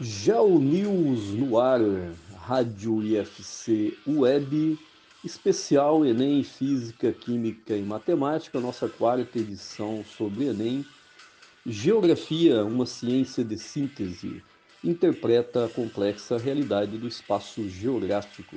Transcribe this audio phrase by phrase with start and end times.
[0.00, 1.80] Geo News no ar,
[2.36, 4.78] Rádio IFC Web,
[5.24, 10.86] especial Enem Física, Química e Matemática, nossa quarta edição sobre Enem.
[11.66, 14.40] Geografia, uma ciência de síntese,
[14.84, 18.56] interpreta a complexa realidade do espaço geográfico.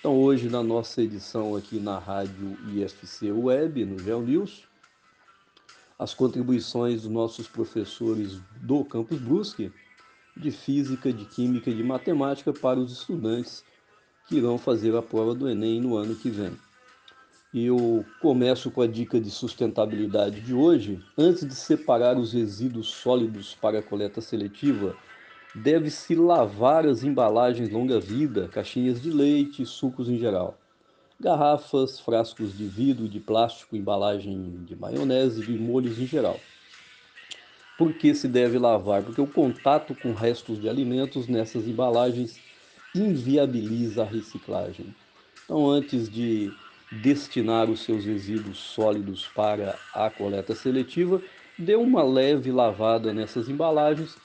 [0.00, 4.62] Então, hoje, na nossa edição aqui na Rádio IFC Web, no Geo News,
[5.98, 9.70] as contribuições dos nossos professores do Campus Brusque
[10.36, 13.64] de Física, de Química e de Matemática para os estudantes
[14.26, 16.52] que irão fazer a prova do Enem no ano que vem.
[17.52, 21.00] Eu começo com a dica de sustentabilidade de hoje.
[21.16, 24.96] Antes de separar os resíduos sólidos para a coleta seletiva,
[25.54, 30.58] deve-se lavar as embalagens longa-vida, caixinhas de leite, sucos em geral.
[31.20, 36.40] Garrafas, frascos de vidro, de plástico, embalagem de maionese e de molhos em geral.
[37.76, 39.02] Por que se deve lavar?
[39.02, 42.38] Porque o contato com restos de alimentos nessas embalagens
[42.94, 44.94] inviabiliza a reciclagem.
[45.44, 46.52] Então, antes de
[46.90, 51.20] destinar os seus resíduos sólidos para a coleta seletiva,
[51.58, 54.16] dê uma leve lavada nessas embalagens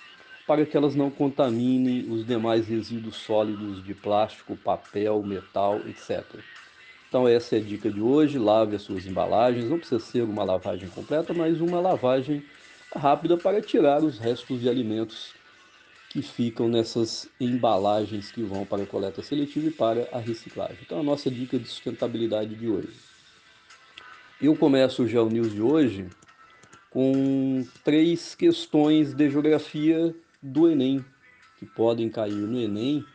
[0.46, 6.24] para que elas não contaminem os demais resíduos sólidos de plástico, papel, metal, etc.
[7.08, 10.44] Então essa é a dica de hoje, lave as suas embalagens, não precisa ser uma
[10.44, 12.44] lavagem completa, mas uma lavagem
[12.96, 15.34] rápida para tirar os restos de alimentos
[16.10, 20.78] que ficam nessas embalagens que vão para a coleta seletiva e para a reciclagem.
[20.82, 22.94] Então, a nossa dica de sustentabilidade de hoje.
[24.42, 26.08] Eu começo o Geo News de hoje
[26.90, 31.06] com três questões de geografia do Enem,
[31.58, 33.06] que podem cair no Enem.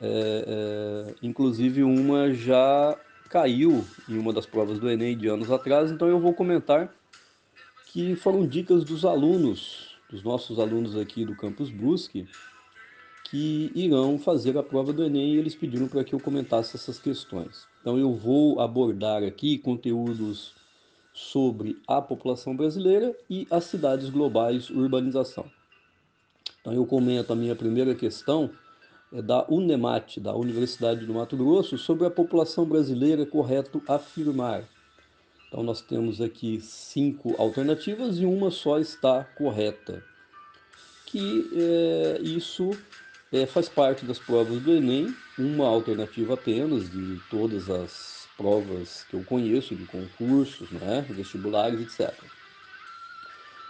[0.00, 2.96] É, é, inclusive, uma já
[3.28, 6.92] caiu em uma das provas do Enem de anos atrás, então eu vou comentar
[7.92, 12.26] que foram dicas dos alunos, dos nossos alunos aqui do Campus Brusque,
[13.28, 16.98] que irão fazer a prova do Enem e eles pediram para que eu comentasse essas
[16.98, 17.66] questões.
[17.80, 20.54] Então eu vou abordar aqui conteúdos
[21.12, 25.50] sobre a população brasileira e as cidades globais urbanização.
[26.60, 28.50] Então eu comento a minha primeira questão
[29.12, 34.68] é da UNEMAT, da Universidade do Mato Grosso, sobre a população brasileira, correto afirmar.
[35.50, 40.00] Então, nós temos aqui cinco alternativas e uma só está correta.
[41.06, 42.70] Que é, isso
[43.32, 49.14] é, faz parte das provas do Enem, uma alternativa apenas de todas as provas que
[49.14, 52.14] eu conheço, de concursos, né, vestibulares, etc.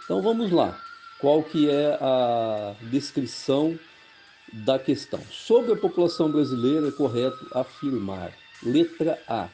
[0.05, 0.79] Então, vamos lá.
[1.19, 3.77] Qual que é a descrição
[4.53, 5.19] da questão?
[5.31, 8.31] Sobre a população brasileira, é correto afirmar.
[8.63, 9.49] Letra A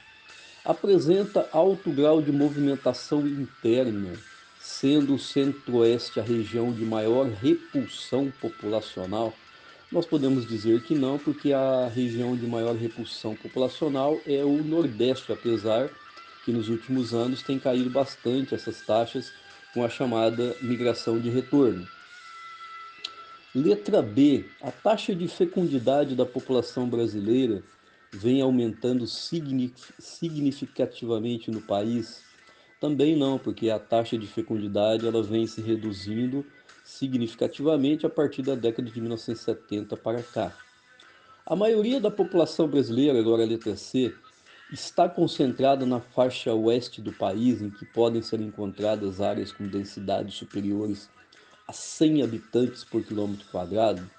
[0.67, 4.11] apresenta alto grau de movimentação interna,
[4.59, 9.33] sendo o centro-oeste a região de maior repulsão populacional?
[9.89, 15.31] Nós podemos dizer que não, porque a região de maior repulsão populacional é o Nordeste,
[15.31, 15.89] apesar
[16.43, 19.31] que nos últimos anos tem caído bastante essas taxas
[19.73, 21.87] com a chamada migração de retorno.
[23.55, 24.43] Letra B.
[24.61, 27.63] A taxa de fecundidade da população brasileira
[28.11, 32.23] vem aumentando significativamente no país?
[32.79, 36.45] Também não, porque a taxa de fecundidade ela vem se reduzindo
[36.83, 40.55] significativamente a partir da década de 1970 para cá.
[41.45, 44.13] A maioria da população brasileira, agora a letra C,
[44.71, 50.35] está concentrada na faixa oeste do país, em que podem ser encontradas áreas com densidades
[50.35, 51.09] superiores
[51.67, 54.09] a 100 habitantes por quilômetro quadrado,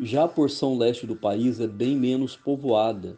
[0.00, 3.16] já a porção leste do país é bem menos povoada,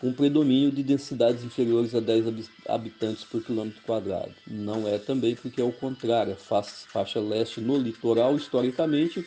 [0.00, 4.32] com predomínio de densidades inferiores a 10 habitantes por quilômetro quadrado.
[4.46, 9.26] Não é também porque é o contrário, a faixa leste no litoral, historicamente,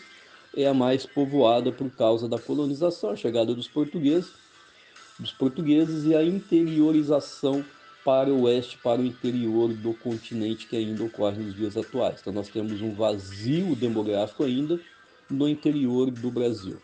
[0.56, 4.32] é a mais povoada por causa da colonização, a chegada dos portugueses,
[5.20, 7.64] dos portugueses e a interiorização
[8.04, 12.18] para o oeste, para o interior do continente que ainda ocorre nos dias atuais.
[12.20, 14.80] Então nós temos um vazio demográfico ainda,
[15.34, 16.78] no interior do Brasil.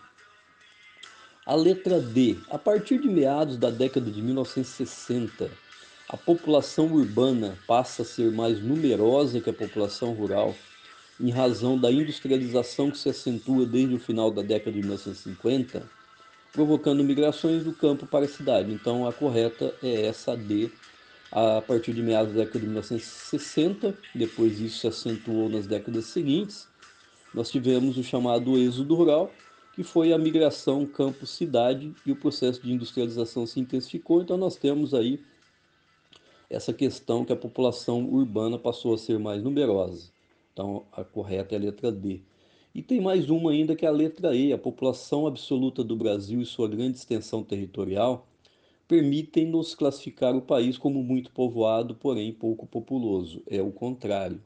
[1.45, 2.37] A letra D.
[2.49, 5.49] A partir de meados da década de 1960,
[6.07, 10.55] a população urbana passa a ser mais numerosa que a população rural,
[11.19, 15.89] em razão da industrialização que se acentua desde o final da década de 1950,
[16.53, 18.71] provocando migrações do campo para a cidade.
[18.71, 20.69] Então, a correta é essa D.
[21.31, 26.67] A partir de meados da década de 1960, depois isso se acentuou nas décadas seguintes,
[27.33, 29.31] nós tivemos o chamado êxodo rural,
[29.73, 34.93] que foi a migração campo-cidade e o processo de industrialização se intensificou, então nós temos
[34.93, 35.19] aí
[36.49, 40.11] essa questão que a população urbana passou a ser mais numerosa.
[40.51, 42.21] Então a correta é a letra D.
[42.73, 44.51] E tem mais uma ainda que é a letra E.
[44.51, 48.27] A população absoluta do Brasil e sua grande extensão territorial
[48.87, 53.43] permitem-nos classificar o país como muito povoado, porém pouco populoso.
[53.47, 54.41] É o contrário.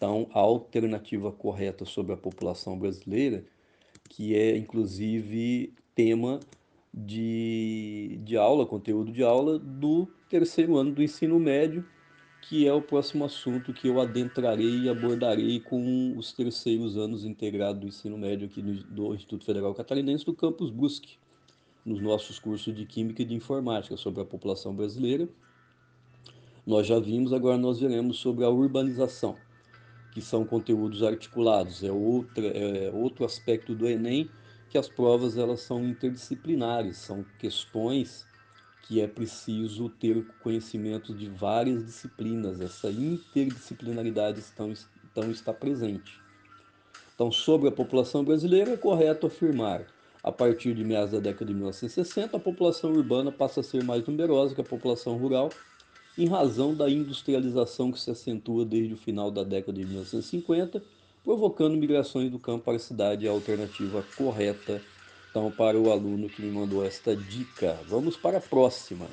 [0.00, 3.44] Então, a alternativa correta sobre a população brasileira,
[4.08, 6.40] que é inclusive tema
[6.92, 11.84] de, de aula, conteúdo de aula do terceiro ano do ensino médio,
[12.40, 17.82] que é o próximo assunto que eu adentrarei e abordarei com os terceiros anos integrados
[17.82, 21.18] do ensino médio aqui no, do Instituto Federal Catarinense do Campus Brusque,
[21.84, 25.28] nos nossos cursos de Química e de Informática sobre a população brasileira.
[26.66, 29.36] Nós já vimos, agora nós veremos sobre a urbanização,
[30.12, 34.30] que são conteúdos articulados, é, outra, é outro aspecto do Enem,
[34.68, 38.26] que as provas elas são interdisciplinares, são questões
[38.82, 46.20] que é preciso ter conhecimento de várias disciplinas, essa interdisciplinaridade estão, estão está presente.
[47.14, 49.86] Então, sobre a população brasileira, é correto afirmar,
[50.22, 54.04] a partir de meados da década de 1960, a população urbana passa a ser mais
[54.06, 55.50] numerosa que a população rural,
[56.22, 60.82] em razão da industrialização que se acentua desde o final da década de 1950,
[61.24, 64.82] provocando migrações do campo para a cidade, a alternativa correta
[65.30, 67.78] então, para o aluno que me mandou esta dica.
[67.86, 69.06] Vamos para a próxima.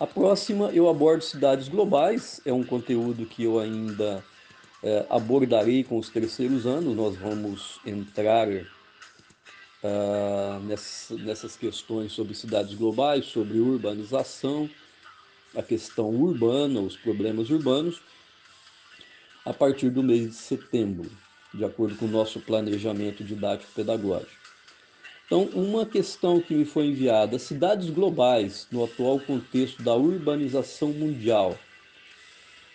[0.00, 4.24] A próxima eu abordo cidades globais, é um conteúdo que eu ainda
[4.82, 6.96] é, abordarei com os terceiros anos.
[6.96, 8.64] Nós vamos entrar uh,
[10.64, 14.68] nessas, nessas questões sobre cidades globais, sobre urbanização,
[15.56, 18.00] a questão urbana, os problemas urbanos,
[19.44, 21.10] a partir do mês de setembro,
[21.52, 24.42] de acordo com o nosso planejamento didático-pedagógico.
[25.26, 31.58] Então, uma questão que me foi enviada: cidades globais no atual contexto da urbanização mundial.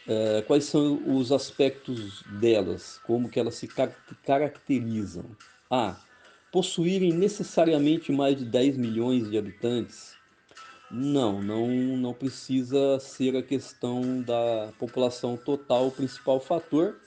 [0.07, 2.99] É, quais são os aspectos delas?
[3.05, 3.95] Como que elas se car
[4.25, 5.25] caracterizam?
[5.69, 6.01] A.
[6.51, 10.16] Possuírem necessariamente mais de 10 milhões de habitantes?
[10.89, 17.01] Não, não, não precisa ser a questão da população total o principal fator.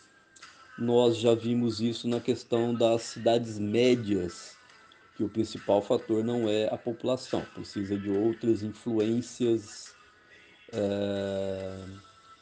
[0.76, 4.60] Nós já vimos isso na questão das cidades médias
[5.14, 9.96] que o principal fator não é a população, precisa de outras influências
[10.72, 11.86] é,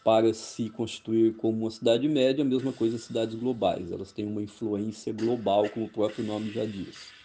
[0.04, 4.26] para se constituir como uma cidade média, a mesma coisa as cidades globais, elas têm
[4.26, 7.17] uma influência global, como o próprio nome já diz.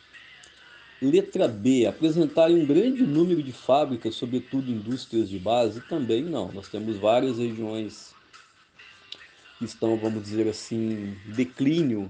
[1.04, 6.50] Letra B, apresentarem um grande número de fábricas, sobretudo indústrias de base, também não.
[6.54, 8.16] Nós temos várias regiões
[9.60, 12.10] que estão, vamos dizer assim, declínio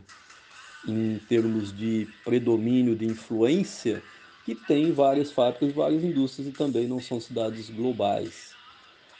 [0.87, 4.03] em termos de predomínio de influência,
[4.45, 8.53] que tem várias fábricas, várias indústrias e também não são cidades globais.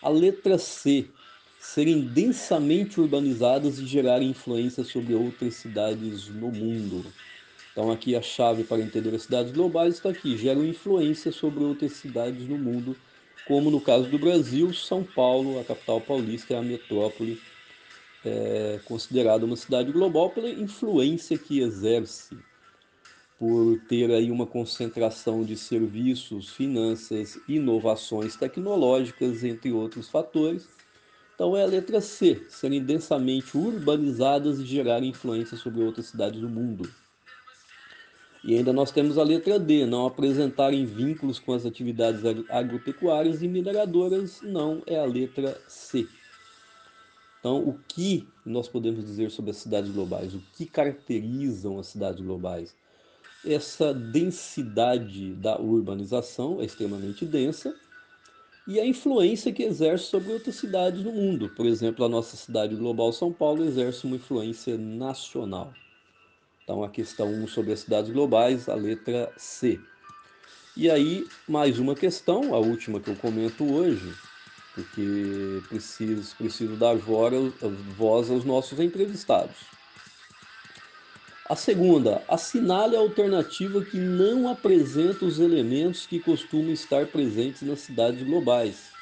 [0.02, 1.08] A letra C,
[1.60, 7.06] serem densamente urbanizadas e gerarem influência sobre outras cidades no mundo.
[7.74, 11.92] Então aqui a chave para entender as cidades globais está aqui, geram influência sobre outras
[11.92, 12.96] cidades no mundo,
[13.46, 17.42] como no caso do Brasil, São Paulo, a capital paulista, é a metrópole
[18.26, 22.38] é considerada uma cidade global pela influência que exerce,
[23.38, 30.70] por ter aí uma concentração de serviços, finanças, inovações tecnológicas, entre outros fatores.
[31.36, 36.48] Então é a letra C, serem densamente urbanizadas e gerarem influência sobre outras cidades do
[36.48, 36.90] mundo.
[38.44, 43.48] E ainda nós temos a letra D, não apresentarem vínculos com as atividades agropecuárias e
[43.48, 46.06] mineradoras, não é a letra C.
[47.40, 50.34] Então, o que nós podemos dizer sobre as cidades globais?
[50.34, 52.76] O que caracterizam as cidades globais?
[53.46, 57.74] Essa densidade da urbanização é extremamente densa
[58.66, 61.50] e a influência que exerce sobre outras cidades no mundo.
[61.50, 65.74] Por exemplo, a nossa cidade global, São Paulo, exerce uma influência nacional.
[66.64, 69.80] Então, a questão 1 sobre as cidades globais, a letra C.
[70.76, 74.14] E aí, mais uma questão, a última que eu comento hoje,
[74.74, 79.58] porque preciso, preciso dar voz aos nossos entrevistados.
[81.50, 87.82] A segunda, assinale a alternativa que não apresenta os elementos que costumam estar presentes nas
[87.82, 88.94] cidades globais.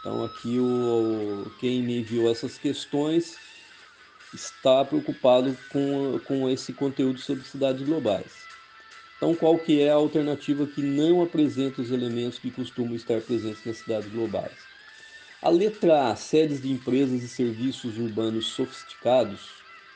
[0.00, 3.36] Então aqui o, quem me enviou essas questões
[4.34, 8.46] está preocupado com, com esse conteúdo sobre cidades globais.
[9.16, 13.64] Então qual que é a alternativa que não apresenta os elementos que costumam estar presentes
[13.64, 14.52] nas cidades globais?
[15.42, 19.48] A letra A, sedes de empresas e serviços urbanos sofisticados,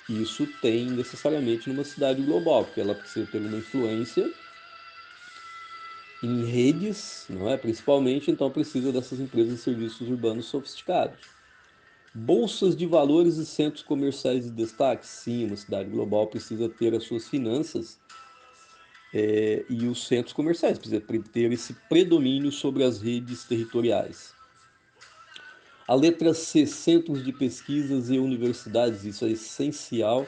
[0.08, 4.30] isso tem necessariamente numa cidade global, porque ela precisa ter uma influência
[6.22, 7.56] em redes, não é?
[7.56, 11.39] Principalmente, então precisa dessas empresas e serviços urbanos sofisticados.
[12.14, 15.06] Bolsas de valores e centros comerciais de destaque.
[15.06, 18.00] Sim, uma cidade global precisa ter as suas finanças
[19.14, 24.34] é, e os centros comerciais, precisa ter esse predomínio sobre as redes territoriais.
[25.86, 30.26] A letra C, centros de pesquisas e universidades, isso é essencial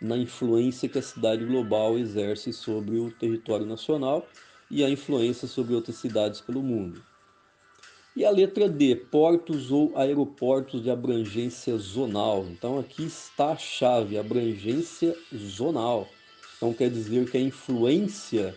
[0.00, 4.28] na influência que a cidade global exerce sobre o território nacional
[4.70, 7.02] e a influência sobre outras cidades pelo mundo.
[8.14, 12.44] E a letra D, portos ou aeroportos de abrangência zonal.
[12.46, 16.06] Então aqui está a chave, abrangência zonal.
[16.56, 18.54] Então quer dizer que a influência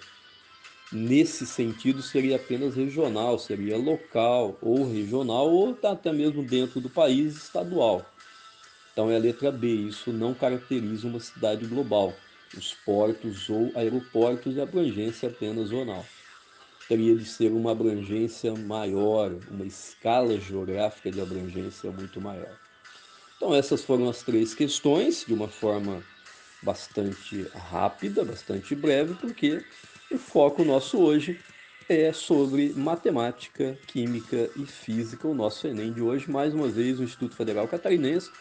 [0.92, 7.38] nesse sentido seria apenas regional, seria local ou regional ou até mesmo dentro do país
[7.38, 8.06] estadual.
[8.92, 12.14] Então é a letra B, isso não caracteriza uma cidade global.
[12.58, 16.06] Os portos ou aeroportos de abrangência apenas zonal
[16.88, 22.58] teria de ser uma abrangência maior, uma escala geográfica de abrangência muito maior.
[23.38, 26.04] Então, essas foram as três questões, de uma forma
[26.62, 29.64] bastante rápida, bastante breve, porque
[30.12, 31.40] o foco nosso hoje
[31.88, 36.30] é sobre matemática, química e física, o nosso Enem de hoje.
[36.30, 38.32] Mais uma vez, o Instituto Federal Catarinense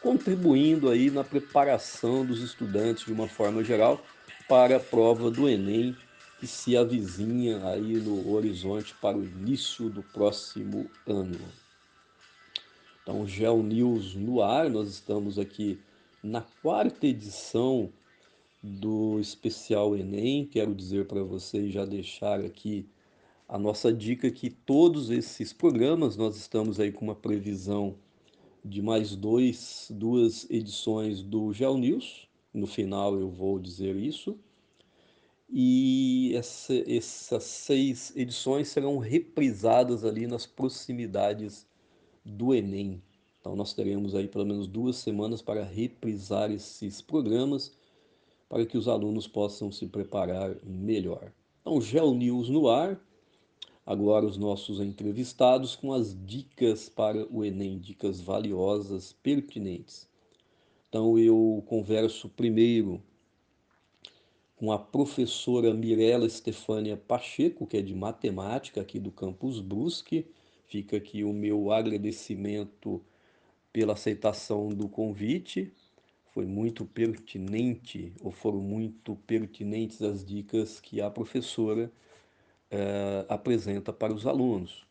[0.00, 4.04] contribuindo aí na preparação dos estudantes de uma forma geral
[4.48, 5.96] para a prova do Enem
[6.38, 11.40] que se avizinha aí no horizonte para o início do próximo ano.
[13.02, 15.78] Então, Geo News no ar, nós estamos aqui
[16.22, 17.90] na quarta edição
[18.62, 20.44] do especial Enem.
[20.44, 22.86] Quero dizer para vocês já deixar aqui
[23.48, 27.96] a nossa dica que todos esses programas nós estamos aí com uma previsão
[28.64, 32.28] de mais dois, duas edições do Geo News.
[32.52, 34.38] No final eu vou dizer isso
[35.48, 41.66] e essa, essas seis edições serão reprisadas ali nas proximidades
[42.24, 43.02] do Enem.
[43.40, 47.72] Então nós teremos aí pelo menos duas semanas para reprisar esses programas
[48.48, 51.32] para que os alunos possam se preparar melhor.
[51.60, 53.00] Então, Gel News no ar.
[53.84, 60.08] Agora os nossos entrevistados com as dicas para o Enem, dicas valiosas, pertinentes.
[60.88, 63.00] Então eu converso primeiro
[64.56, 70.26] com a professora Mirella Estefânia Pacheco, que é de matemática aqui do campus Brusque.
[70.66, 73.04] Fica aqui o meu agradecimento
[73.72, 75.72] pela aceitação do convite.
[76.32, 81.92] Foi muito pertinente, ou foram muito pertinentes as dicas que a professora
[82.70, 84.86] eh, apresenta para os alunos.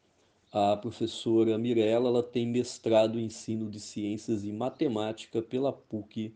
[0.51, 6.34] A professora Mirella ela tem mestrado em ensino de ciências e matemática pela PUC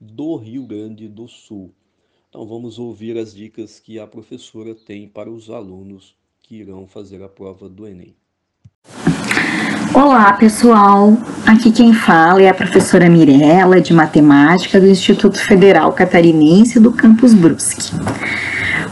[0.00, 1.74] do Rio Grande do Sul.
[2.30, 7.20] Então vamos ouvir as dicas que a professora tem para os alunos que irão fazer
[7.24, 8.14] a prova do Enem.
[9.92, 16.78] Olá pessoal, aqui quem fala é a professora Mirella de Matemática do Instituto Federal Catarinense
[16.78, 17.90] do Campus Brusque.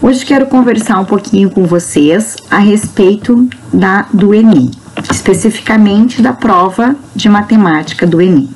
[0.02, 4.73] Hoje quero conversar um pouquinho com vocês a respeito da, do Enem,
[5.12, 8.49] especificamente da prova de matemática do Enem.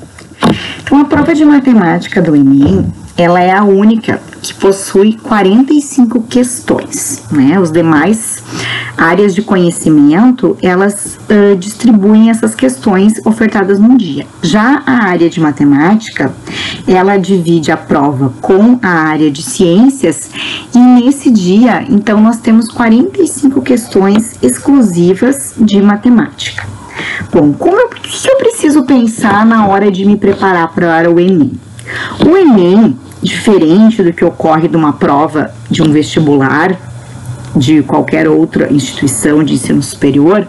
[0.82, 7.22] Então, a prova de matemática do Enem ela é a única que possui 45 questões,
[7.30, 7.58] né?
[7.60, 8.42] Os demais
[8.96, 14.26] áreas de conhecimento, elas uh, distribuem essas questões ofertadas num dia.
[14.42, 16.34] Já a área de matemática,
[16.86, 20.30] ela divide a prova com a área de ciências
[20.74, 26.66] e nesse dia, então, nós temos 45 questões exclusivas de matemática.
[27.32, 31.52] Bom, como eu, que eu preciso pensar na hora de me preparar para o Enem?
[32.24, 36.76] O Enem, diferente do que ocorre de uma prova de um vestibular,
[37.54, 40.46] de qualquer outra instituição de ensino superior,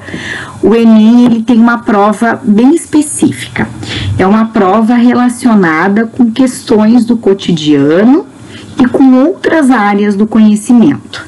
[0.62, 3.68] o Enem ele tem uma prova bem específica.
[4.18, 8.25] É uma prova relacionada com questões do cotidiano
[8.80, 11.28] e com outras áreas do conhecimento.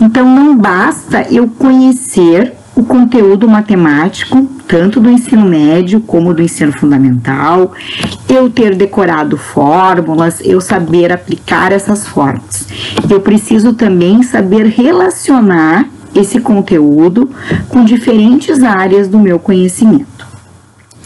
[0.00, 6.78] Então não basta eu conhecer o conteúdo matemático, tanto do ensino médio como do ensino
[6.78, 7.72] fundamental,
[8.28, 12.68] eu ter decorado fórmulas, eu saber aplicar essas fórmulas.
[13.08, 17.30] Eu preciso também saber relacionar esse conteúdo
[17.68, 20.26] com diferentes áreas do meu conhecimento,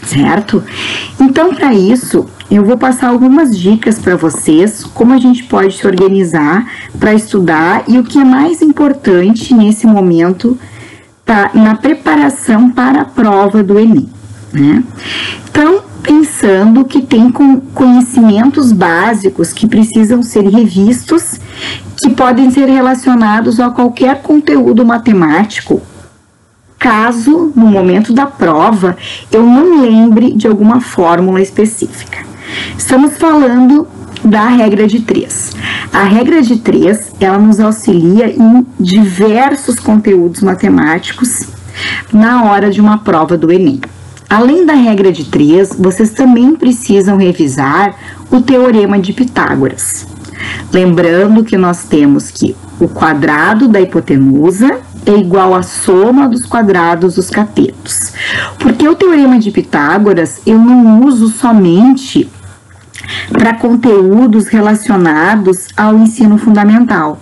[0.03, 0.61] certo?
[1.19, 5.87] Então, para isso, eu vou passar algumas dicas para vocês, como a gente pode se
[5.87, 10.57] organizar para estudar e o que é mais importante nesse momento
[11.53, 14.09] na preparação para a prova do Enem,
[14.51, 14.83] né?
[15.49, 17.31] Então, pensando que tem
[17.73, 21.39] conhecimentos básicos que precisam ser revistos,
[22.01, 25.81] que podem ser relacionados a qualquer conteúdo matemático
[26.81, 28.97] caso no momento da prova
[29.31, 32.25] eu não lembre de alguma fórmula específica.
[32.75, 33.87] Estamos falando
[34.23, 35.51] da regra de três.
[35.91, 41.47] A regra de três, ela nos auxilia em diversos conteúdos matemáticos
[42.13, 43.81] na hora de uma prova do Enem.
[44.29, 47.95] Além da regra de três, vocês também precisam revisar
[48.29, 50.07] o teorema de Pitágoras.
[50.71, 57.15] Lembrando que nós temos que o quadrado da hipotenusa é igual à soma dos quadrados
[57.15, 58.13] dos catetos.
[58.57, 62.29] Porque o teorema de Pitágoras eu não uso somente
[63.31, 67.19] para conteúdos relacionados ao ensino fundamental,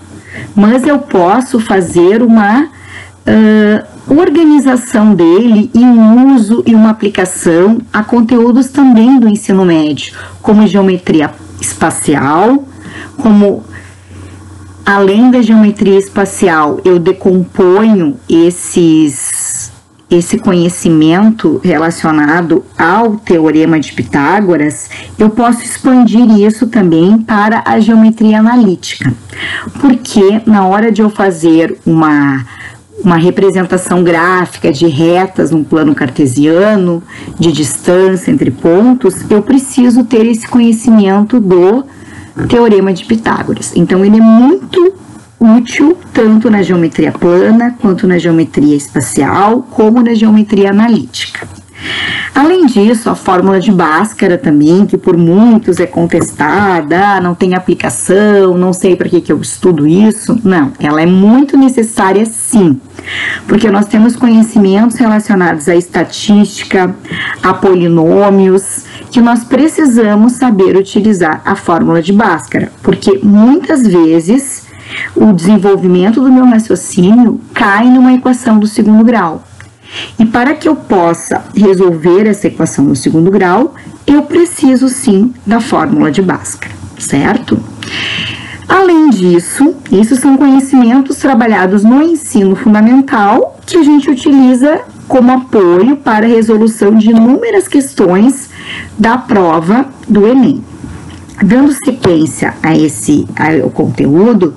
[0.56, 8.04] mas eu posso fazer uma uh, organização dele e um uso e uma aplicação a
[8.04, 11.32] conteúdos também do ensino médio, como geometria
[11.62, 12.66] espacial,
[13.18, 13.64] como
[14.86, 19.39] além da geometria espacial, eu decomponho esses
[20.10, 28.40] esse conhecimento relacionado ao teorema de Pitágoras, eu posso expandir isso também para a geometria
[28.40, 29.14] analítica.
[29.80, 32.46] Porque na hora de eu fazer uma
[33.04, 37.02] uma representação gráfica de retas num plano cartesiano,
[37.40, 41.86] de distância entre pontos, eu preciso ter esse conhecimento do
[42.48, 43.72] teorema de Pitágoras.
[43.76, 44.94] Então ele é muito
[45.40, 51.48] útil tanto na geometria plana, quanto na geometria espacial, como na geometria analítica.
[52.36, 58.58] Além disso, a fórmula de Bhaskara também, que por muitos é contestada, não tem aplicação,
[58.58, 60.38] não sei para que, que eu estudo isso.
[60.44, 62.80] Não, ela é muito necessária sim,
[63.48, 66.94] porque nós temos conhecimentos relacionados à estatística,
[67.42, 74.69] a polinômios, que nós precisamos saber utilizar a fórmula de Bhaskara, porque muitas vezes
[75.16, 79.44] o desenvolvimento do meu raciocínio cai numa equação do segundo grau.
[80.18, 85.60] E para que eu possa resolver essa equação no segundo grau, eu preciso sim da
[85.60, 87.60] fórmula de Bhaskara, certo?
[88.68, 95.98] Além disso, isso são conhecimentos trabalhados no ensino fundamental que a gente utiliza como apoio
[95.98, 98.52] para a resolução de inúmeras questões
[98.98, 100.64] da prova do Enem.
[101.42, 103.26] Dando sequência a esse
[103.62, 104.54] ao conteúdo,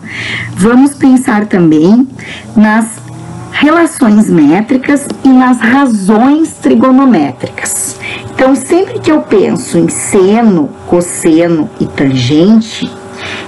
[0.57, 2.09] vamos pensar também
[2.57, 3.01] nas
[3.53, 7.97] relações métricas e nas razões trigonométricas.
[8.35, 12.91] Então, sempre que eu penso em seno, cosseno e tangente,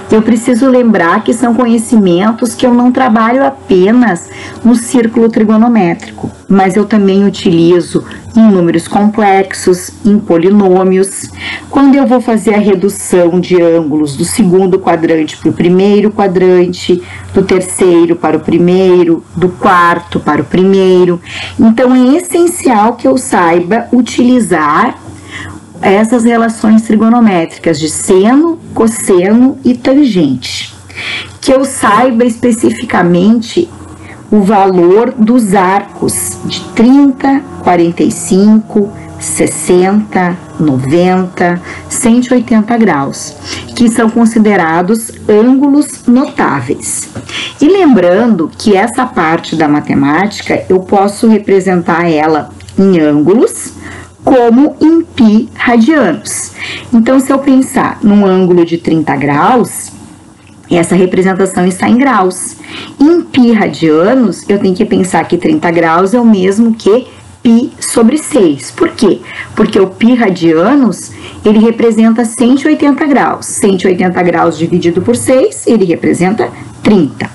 [0.09, 4.29] eu preciso lembrar que são conhecimentos que eu não trabalho apenas
[4.63, 11.29] no círculo trigonométrico, mas eu também utilizo em números complexos, em polinômios.
[11.69, 17.01] Quando eu vou fazer a redução de ângulos do segundo quadrante para o primeiro quadrante,
[17.33, 21.21] do terceiro para o primeiro, do quarto para o primeiro.
[21.59, 24.97] Então é essencial que eu saiba utilizar
[25.81, 30.73] essas relações trigonométricas de seno, cosseno e tangente.
[31.41, 33.69] Que eu saiba especificamente
[34.31, 43.35] o valor dos arcos de 30, 45, 60, 90, 180 graus,
[43.75, 47.09] que são considerados ângulos notáveis.
[47.61, 53.73] E lembrando que essa parte da matemática eu posso representar ela em ângulos
[54.23, 56.51] como em pi radianos.
[56.91, 59.91] Então, se eu pensar num ângulo de 30 graus,
[60.71, 62.55] essa representação está em graus.
[62.99, 67.07] Em pi radianos, eu tenho que pensar que 30 graus é o mesmo que
[67.43, 68.71] pi sobre 6.
[68.71, 69.19] Por quê?
[69.55, 71.11] Porque o pi radianos,
[71.45, 73.45] ele representa 180 graus.
[73.45, 76.49] 180 graus dividido por 6, ele representa
[76.81, 77.29] 30.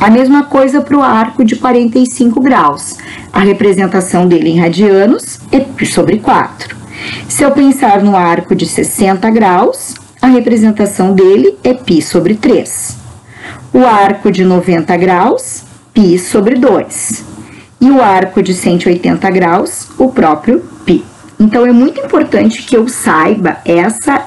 [0.00, 2.98] A mesma coisa para o arco de 45 graus.
[3.32, 6.76] A representação dele em radianos é π sobre 4.
[7.28, 12.97] Se eu pensar no arco de 60 graus, a representação dele é π sobre 3.
[13.73, 17.25] O arco de 90 graus, π sobre 2.
[17.81, 21.03] E o arco de 180 graus, o próprio π.
[21.39, 24.25] Então é muito importante que eu saiba essa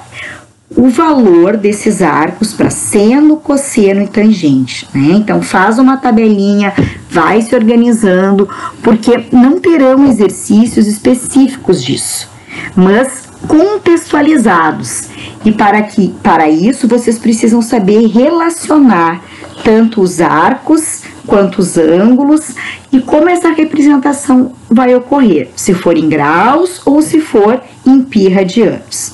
[0.75, 5.12] o valor desses arcos para seno, cosseno e tangente, né?
[5.16, 6.73] Então faz uma tabelinha,
[7.11, 8.49] vai se organizando,
[8.83, 12.29] porque não terão exercícios específicos disso,
[12.75, 15.10] mas contextualizados.
[15.45, 19.21] E para que para isso vocês precisam saber relacionar
[19.63, 22.56] tanto os arcos quantos ângulos
[22.91, 28.30] e como essa representação vai ocorrer, se for em graus ou se for em pi
[28.30, 29.13] radianos.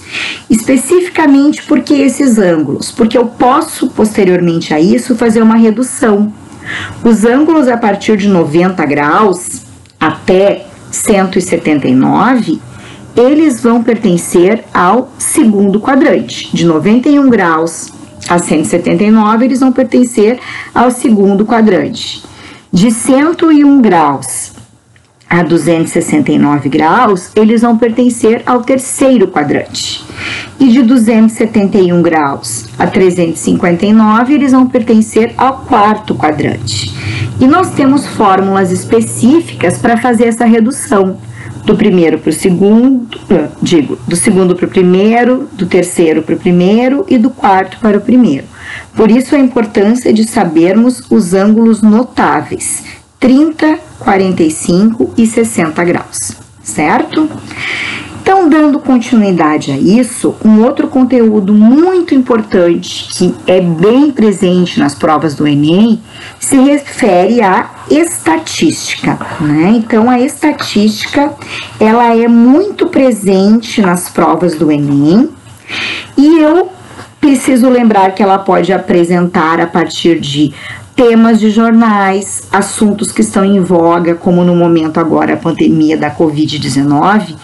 [0.49, 2.91] Especificamente porque esses ângulos?
[2.91, 6.31] Porque eu posso posteriormente a isso fazer uma redução.
[7.03, 9.63] Os ângulos a partir de 90 graus,
[9.99, 12.61] até 179,
[13.15, 16.55] eles vão pertencer ao segundo quadrante.
[16.55, 17.91] De 91 graus
[18.27, 20.39] a 179, eles vão pertencer
[20.73, 22.23] ao segundo quadrante.
[22.71, 24.53] De 101 graus
[25.29, 30.03] a 269 graus, eles vão pertencer ao terceiro quadrante.
[30.59, 36.93] E de 271 graus a 359, eles vão pertencer ao quarto quadrante.
[37.39, 41.17] E nós temos fórmulas específicas para fazer essa redução
[41.65, 43.07] do primeiro para o segundo,
[43.61, 47.97] digo, do segundo para o primeiro, do terceiro para o primeiro e do quarto para
[47.97, 48.45] o primeiro.
[48.95, 52.83] Por isso a importância de sabermos os ângulos notáveis,
[53.19, 57.29] 30, 45 e 60 graus, certo?
[58.23, 64.95] Então, dando continuidade a isso, um outro conteúdo muito importante que é bem presente nas
[64.95, 66.01] provas do Enem
[66.39, 69.73] se refere à estatística, né?
[69.75, 71.33] Então, a estatística
[71.77, 75.29] ela é muito presente nas provas do Enem
[76.17, 76.71] e eu
[77.19, 80.53] preciso lembrar que ela pode apresentar a partir de
[80.95, 86.09] temas de jornais, assuntos que estão em voga, como no momento agora a pandemia da
[86.09, 87.35] Covid-19,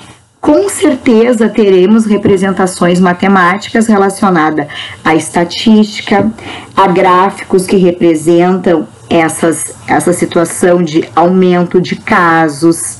[0.41, 4.67] com certeza teremos representações matemáticas relacionadas
[5.03, 6.31] à estatística,
[6.75, 12.99] a gráficos que representam essas, essa situação de aumento de casos,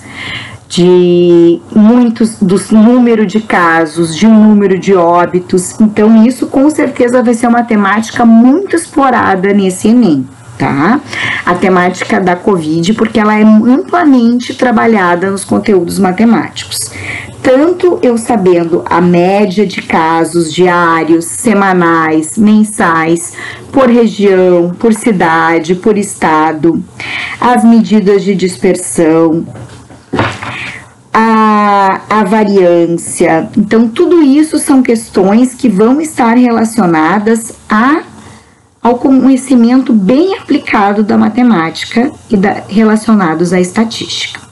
[0.67, 5.80] de muitos dos número de casos, de número de óbitos.
[5.80, 10.28] Então, isso com certeza vai ser uma temática muito explorada nesse Enem
[10.60, 10.99] tá?
[11.45, 16.78] A temática da Covid, porque ela é amplamente trabalhada nos conteúdos matemáticos.
[17.51, 23.33] Tanto eu sabendo a média de casos diários, semanais, mensais,
[23.71, 26.83] por região, por cidade, por estado,
[27.41, 29.47] as medidas de dispersão,
[31.12, 33.49] a, a variância.
[33.57, 38.03] Então, tudo isso são questões que vão estar relacionadas a
[38.79, 44.48] ao conhecimento bem aplicado da matemática e da, relacionados à estatística.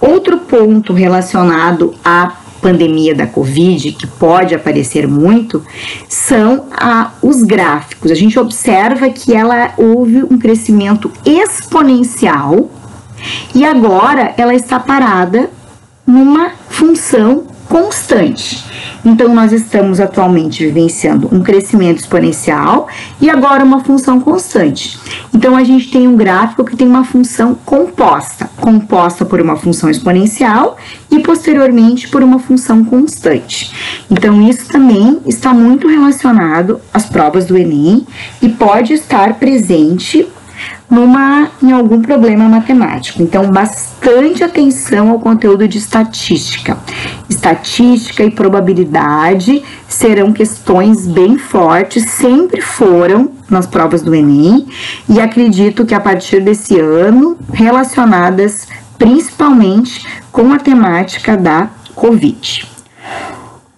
[0.00, 5.62] Outro ponto relacionado à pandemia da Covid, que pode aparecer muito,
[6.08, 8.10] são a, os gráficos.
[8.10, 12.70] A gente observa que ela houve um crescimento exponencial
[13.54, 15.50] e agora ela está parada
[16.06, 18.64] numa função constante.
[19.08, 22.88] Então, nós estamos atualmente vivenciando um crescimento exponencial
[23.20, 24.98] e agora uma função constante.
[25.32, 29.88] Então, a gente tem um gráfico que tem uma função composta, composta por uma função
[29.88, 30.76] exponencial
[31.08, 33.72] e posteriormente por uma função constante.
[34.10, 38.04] Então, isso também está muito relacionado às provas do Enem
[38.42, 40.26] e pode estar presente
[40.90, 43.22] numa, em algum problema matemático.
[43.22, 46.78] Então, bastante atenção ao conteúdo de estatística.
[47.28, 54.66] Estatística e probabilidade serão questões bem fortes, sempre foram nas provas do Enem,
[55.08, 58.66] e acredito que a partir desse ano, relacionadas
[58.98, 62.66] principalmente com a temática da Covid.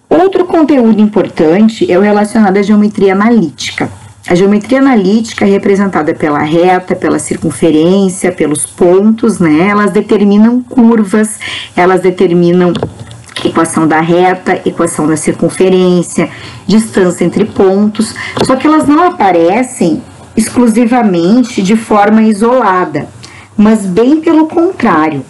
[0.09, 3.89] Outro conteúdo importante é o relacionado à geometria analítica.
[4.29, 9.69] A geometria analítica é representada pela reta, pela circunferência, pelos pontos, né?
[9.69, 11.39] Elas determinam curvas,
[11.75, 12.71] elas determinam
[13.43, 16.29] equação da reta, equação da circunferência,
[16.67, 18.13] distância entre pontos,
[18.45, 20.03] só que elas não aparecem
[20.37, 23.07] exclusivamente de forma isolada,
[23.57, 25.25] mas bem pelo contrário,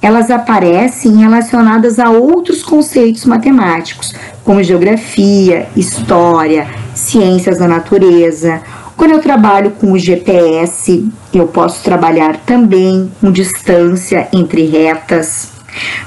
[0.00, 4.14] elas aparecem relacionadas a outros conceitos matemáticos,
[4.44, 8.62] como geografia, história, ciências da natureza.
[8.96, 15.50] Quando eu trabalho com o GPS, eu posso trabalhar também com distância entre retas.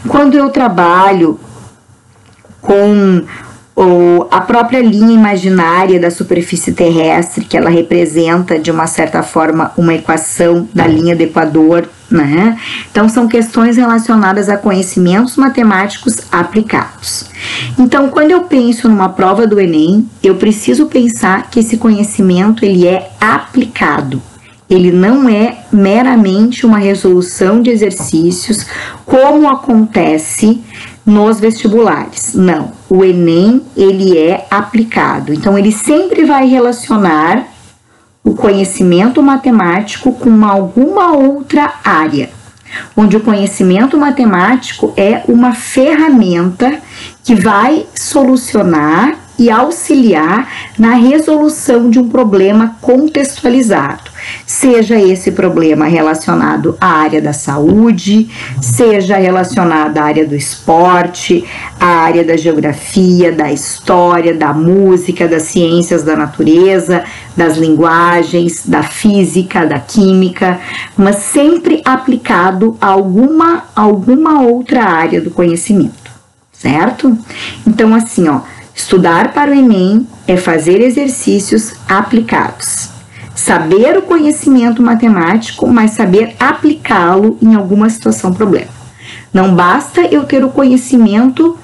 [0.07, 1.39] Quando eu trabalho
[2.61, 3.23] com
[3.77, 9.71] ou a própria linha imaginária da superfície terrestre, que ela representa de uma certa forma
[9.77, 12.57] uma equação da linha do Equador, né?
[12.89, 17.29] Então são questões relacionadas a conhecimentos matemáticos aplicados.
[17.77, 22.87] Então, quando eu penso numa prova do ENEM, eu preciso pensar que esse conhecimento ele
[22.87, 24.19] é aplicado.
[24.67, 28.65] Ele não é meramente uma resolução de exercícios
[29.05, 30.61] como acontece
[31.07, 32.33] nos vestibulares.
[32.33, 35.33] Não, o ENEM ele é aplicado.
[35.33, 37.47] Então ele sempre vai relacionar
[38.21, 42.29] o conhecimento matemático com alguma outra área,
[42.95, 46.79] onde o conhecimento matemático é uma ferramenta
[47.23, 50.47] que vai solucionar e auxiliar
[50.77, 58.29] na resolução de um problema contextualizado seja esse problema relacionado à área da saúde,
[58.61, 61.45] seja relacionado à área do esporte,
[61.79, 67.03] à área da geografia, da história, da música, das ciências da natureza,
[67.35, 70.59] das linguagens, da física, da química,
[70.97, 76.11] mas sempre aplicado a alguma, alguma outra área do conhecimento,
[76.51, 77.17] certo?
[77.65, 78.41] Então, assim, ó,
[78.77, 82.95] estudar para o Enem é fazer exercícios aplicados
[83.37, 88.71] saber o conhecimento matemático, mas saber aplicá-lo em alguma situação problema.
[89.31, 91.55] Não basta eu ter o conhecimento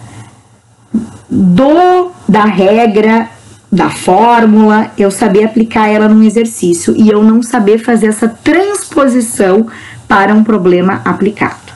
[1.27, 3.27] do da regra,
[3.71, 9.65] da fórmula, eu saber aplicar ela num exercício e eu não saber fazer essa transposição
[10.07, 11.73] para um problema aplicado.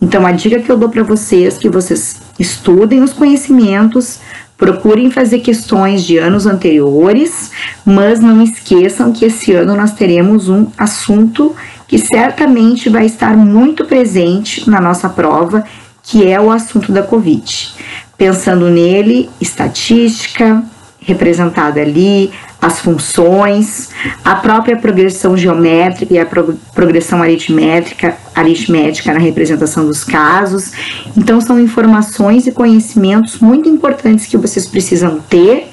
[0.00, 4.20] Então a dica que eu dou para vocês que vocês estudem os conhecimentos,
[4.62, 7.50] Procurem fazer questões de anos anteriores,
[7.84, 11.52] mas não esqueçam que esse ano nós teremos um assunto
[11.88, 15.64] que certamente vai estar muito presente na nossa prova,
[16.00, 17.72] que é o assunto da Covid.
[18.16, 20.62] Pensando nele, estatística,
[21.00, 22.30] representada ali,
[22.62, 23.90] as funções,
[24.24, 26.24] a própria progressão geométrica e a
[26.72, 30.70] progressão aritmétrica, aritmética na representação dos casos.
[31.16, 35.72] Então, são informações e conhecimentos muito importantes que vocês precisam ter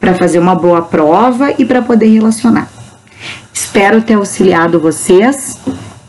[0.00, 2.68] para fazer uma boa prova e para poder relacionar.
[3.52, 5.58] Espero ter auxiliado vocês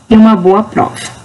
[0.08, 1.15] e uma boa prova.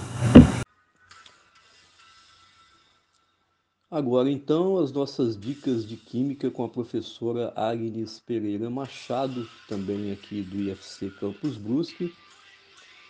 [3.92, 10.42] Agora então as nossas dicas de química com a professora Agnes Pereira Machado, também aqui
[10.44, 12.14] do IFC Campus Brusque,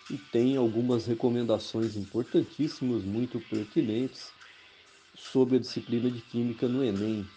[0.09, 4.31] e tem algumas recomendações importantíssimas, muito pertinentes
[5.13, 7.27] sobre a disciplina de química no ENEM.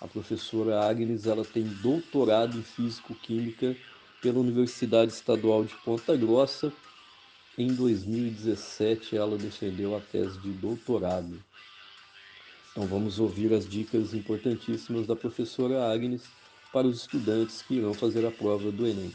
[0.00, 3.76] A professora Agnes ela tem doutorado em físico-química
[4.22, 6.72] pela Universidade Estadual de Ponta Grossa.
[7.58, 11.42] Em 2017 ela defendeu a tese de doutorado.
[12.74, 16.24] Então vamos ouvir as dicas importantíssimas da professora Agnes
[16.72, 19.12] para os estudantes que irão fazer a prova do Enem.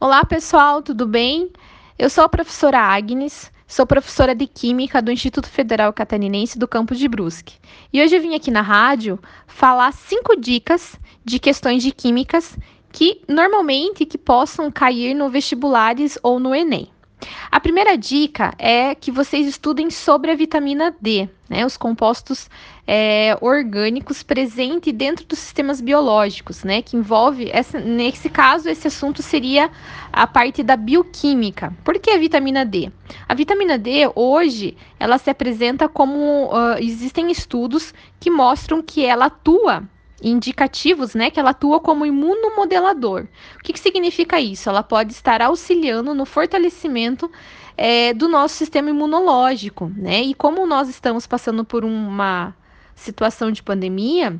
[0.00, 1.50] Olá pessoal, tudo bem?
[1.98, 6.98] Eu sou a professora Agnes, sou professora de Química do Instituto Federal Catarinense do Campus
[6.98, 7.58] de Brusque.
[7.92, 12.56] E hoje eu vim aqui na rádio falar cinco dicas de questões de químicas
[12.90, 16.93] que normalmente que possam cair no vestibulares ou no Enem.
[17.50, 22.50] A primeira dica é que vocês estudem sobre a vitamina D, né, os compostos
[22.86, 29.22] é, orgânicos presentes dentro dos sistemas biológicos, né, que envolve, essa, nesse caso, esse assunto
[29.22, 29.70] seria
[30.12, 31.72] a parte da bioquímica.
[31.84, 32.90] Por que a vitamina D?
[33.28, 39.26] A vitamina D, hoje, ela se apresenta como, uh, existem estudos que mostram que ela
[39.26, 39.88] atua
[40.24, 43.26] indicativos, né, que ela atua como imunomodelador.
[43.58, 44.68] O que, que significa isso?
[44.68, 47.30] Ela pode estar auxiliando no fortalecimento
[47.76, 50.22] é, do nosso sistema imunológico, né?
[50.22, 52.54] E como nós estamos passando por uma
[52.94, 54.38] situação de pandemia,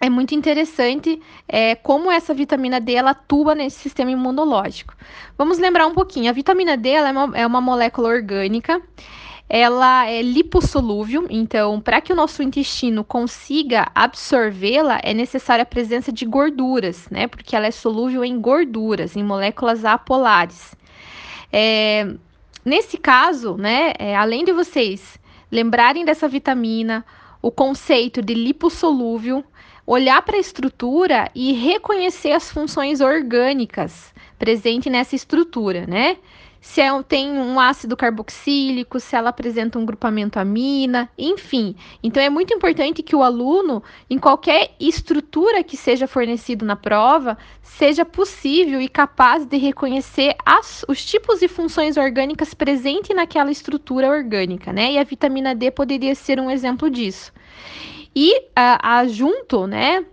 [0.00, 4.96] é muito interessante é, como essa vitamina D ela atua nesse sistema imunológico.
[5.36, 6.30] Vamos lembrar um pouquinho.
[6.30, 8.82] A vitamina D é uma, é uma molécula orgânica
[9.52, 16.12] ela é lipossolúvel, então, para que o nosso intestino consiga absorvê-la, é necessária a presença
[16.12, 17.26] de gorduras, né?
[17.26, 20.76] Porque ela é solúvel em gorduras, em moléculas apolares.
[21.52, 22.14] É,
[22.64, 25.18] nesse caso, né, é, além de vocês
[25.50, 27.04] lembrarem dessa vitamina,
[27.42, 29.42] o conceito de lipossolúvel,
[29.84, 36.18] olhar para a estrutura e reconhecer as funções orgânicas presentes nessa estrutura, né?
[36.60, 41.74] Se é, tem um ácido carboxílico, se ela apresenta um grupamento amina, enfim.
[42.02, 47.38] Então é muito importante que o aluno, em qualquer estrutura que seja fornecido na prova,
[47.62, 54.08] seja possível e capaz de reconhecer as, os tipos e funções orgânicas presentes naquela estrutura
[54.10, 54.92] orgânica, né?
[54.92, 57.32] E a vitamina D poderia ser um exemplo disso.
[58.14, 60.04] E a, a junto, né?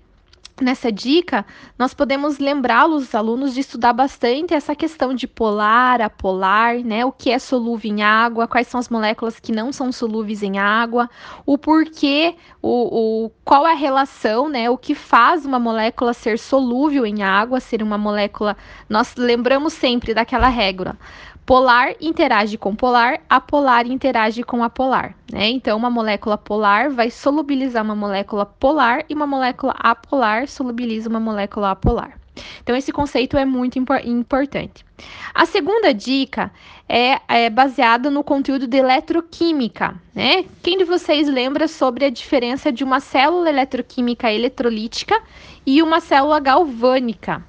[0.59, 1.45] Nessa dica,
[1.77, 7.05] nós podemos lembrar os alunos de estudar bastante essa questão de polar, apolar, né?
[7.05, 10.57] O que é solúvel em água, quais são as moléculas que não são solúveis em
[10.57, 11.07] água,
[11.45, 14.67] o porquê, o, o qual é a relação, né?
[14.67, 18.57] O que faz uma molécula ser solúvel em água, ser uma molécula.
[18.89, 20.97] Nós lembramos sempre daquela regra.
[21.47, 25.15] Polar interage com polar, apolar interage com apolar.
[25.31, 25.47] Né?
[25.47, 31.21] Então, uma molécula polar vai solubilizar uma molécula polar e uma molécula apolar solubiliza uma
[31.21, 32.19] molécula apolar.
[32.61, 34.85] Então, esse conceito é muito impor importante.
[35.33, 36.51] A segunda dica
[36.89, 40.43] é, é baseada no conteúdo de eletroquímica, né?
[40.61, 45.17] Quem de vocês lembra sobre a diferença de uma célula eletroquímica eletrolítica
[45.65, 47.41] e uma célula galvânica?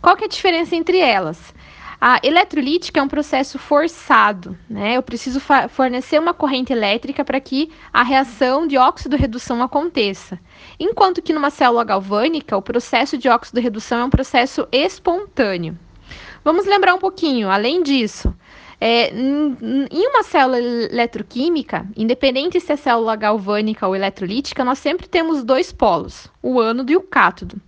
[0.00, 1.52] Qual que é a diferença entre elas?
[2.04, 4.96] A eletrolítica é um processo forçado, né?
[4.96, 10.36] Eu preciso fornecer uma corrente elétrica para que a reação de óxido-redução aconteça.
[10.80, 15.78] Enquanto que numa célula galvânica, o processo de óxido-redução é um processo espontâneo.
[16.42, 18.34] Vamos lembrar um pouquinho, além disso,
[18.80, 25.44] é, em uma célula eletroquímica, independente se é célula galvânica ou eletrolítica, nós sempre temos
[25.44, 27.62] dois polos, o ânodo e o cátodo.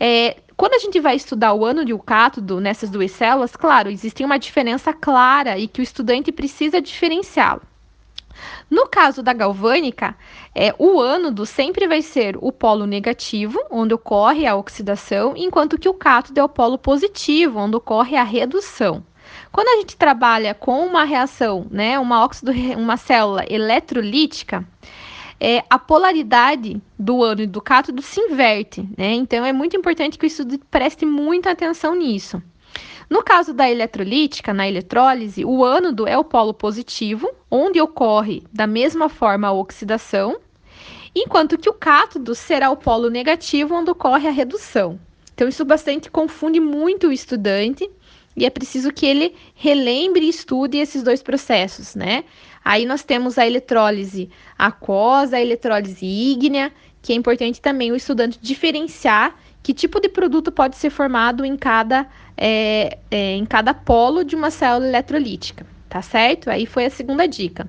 [0.00, 3.88] É, quando a gente vai estudar o ânodo e o cátodo nessas duas células, claro,
[3.88, 7.62] existe uma diferença clara e que o estudante precisa diferenciá-lo.
[8.68, 10.14] No caso da galvânica,
[10.54, 15.88] é, o ânodo sempre vai ser o polo negativo, onde ocorre a oxidação, enquanto que
[15.88, 19.02] o cátodo é o polo positivo, onde ocorre a redução.
[19.50, 24.62] Quando a gente trabalha com uma reação, né, uma, óxido, uma célula eletrolítica,
[25.40, 29.14] é, a polaridade do ânodo e do cátodo se inverte, né?
[29.14, 32.42] Então é muito importante que o estudo preste muita atenção nisso.
[33.08, 38.66] No caso da eletrolítica, na eletrólise, o ânodo é o polo positivo, onde ocorre da
[38.66, 40.38] mesma forma a oxidação,
[41.12, 45.00] enquanto que o cátodo será o polo negativo, onde ocorre a redução.
[45.34, 47.90] Então, isso bastante confunde muito o estudante
[48.36, 52.24] e é preciso que ele relembre e estude esses dois processos, né?
[52.64, 58.38] Aí nós temos a eletrólise aquosa, a eletrólise ígnea, que é importante também o estudante
[58.40, 64.24] diferenciar que tipo de produto pode ser formado em cada, é, é, em cada polo
[64.24, 66.50] de uma célula eletrolítica, tá certo?
[66.50, 67.68] Aí foi a segunda dica.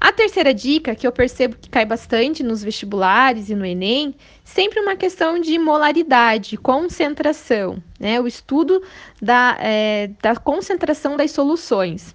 [0.00, 4.80] A terceira dica, que eu percebo que cai bastante nos vestibulares e no Enem, sempre
[4.80, 8.18] uma questão de molaridade, concentração, né?
[8.18, 8.82] O estudo
[9.20, 12.14] da, é, da concentração das soluções.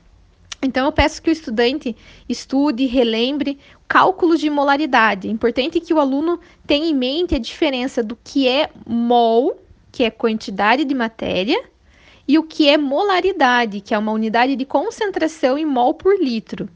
[0.66, 1.96] Então, eu peço que o estudante
[2.28, 5.28] estude, relembre cálculos de molaridade.
[5.28, 9.60] É importante que o aluno tenha em mente a diferença do que é mol,
[9.92, 11.62] que é quantidade de matéria,
[12.28, 16.68] e o que é molaridade, que é uma unidade de concentração em mol por litro.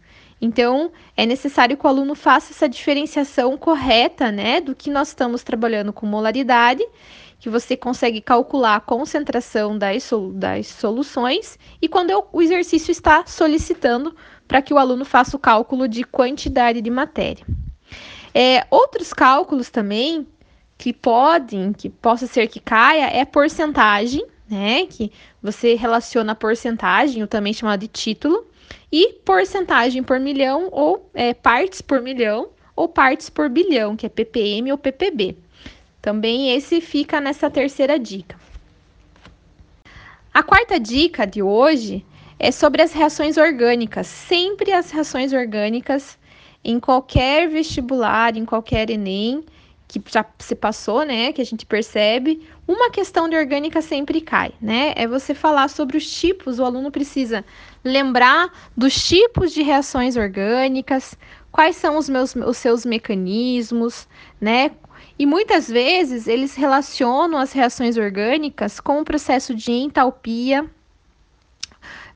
[0.41, 5.43] Então, é necessário que o aluno faça essa diferenciação correta, né, do que nós estamos
[5.43, 6.85] trabalhando com molaridade
[7.39, 13.25] que você consegue calcular a concentração das, das soluções e quando eu, o exercício está
[13.25, 14.15] solicitando
[14.47, 17.45] para que o aluno faça o cálculo de quantidade de matéria.
[18.33, 20.27] É, outros cálculos também
[20.77, 24.85] que podem, que possa ser que caia, é porcentagem, né?
[24.87, 28.45] Que você relaciona a porcentagem, ou também chamado de título,
[28.91, 34.09] e porcentagem por milhão ou é, partes por milhão ou partes por bilhão, que é
[34.09, 35.37] ppm ou ppb.
[36.01, 38.37] Também esse fica nessa terceira dica.
[40.33, 42.05] A quarta dica de hoje
[42.37, 44.07] é sobre as reações orgânicas.
[44.07, 46.17] Sempre as reações orgânicas
[46.63, 49.43] em qualquer vestibular, em qualquer Enem,
[49.87, 54.53] que já se passou, né, que a gente percebe, uma questão de orgânica sempre cai,
[54.61, 54.93] né?
[54.95, 57.43] É você falar sobre os tipos, o aluno precisa
[57.83, 61.17] lembrar dos tipos de reações orgânicas,
[61.51, 64.07] quais são os meus os seus mecanismos,
[64.39, 64.69] né?
[65.19, 70.65] E muitas vezes eles relacionam as reações orgânicas com o processo de entalpia,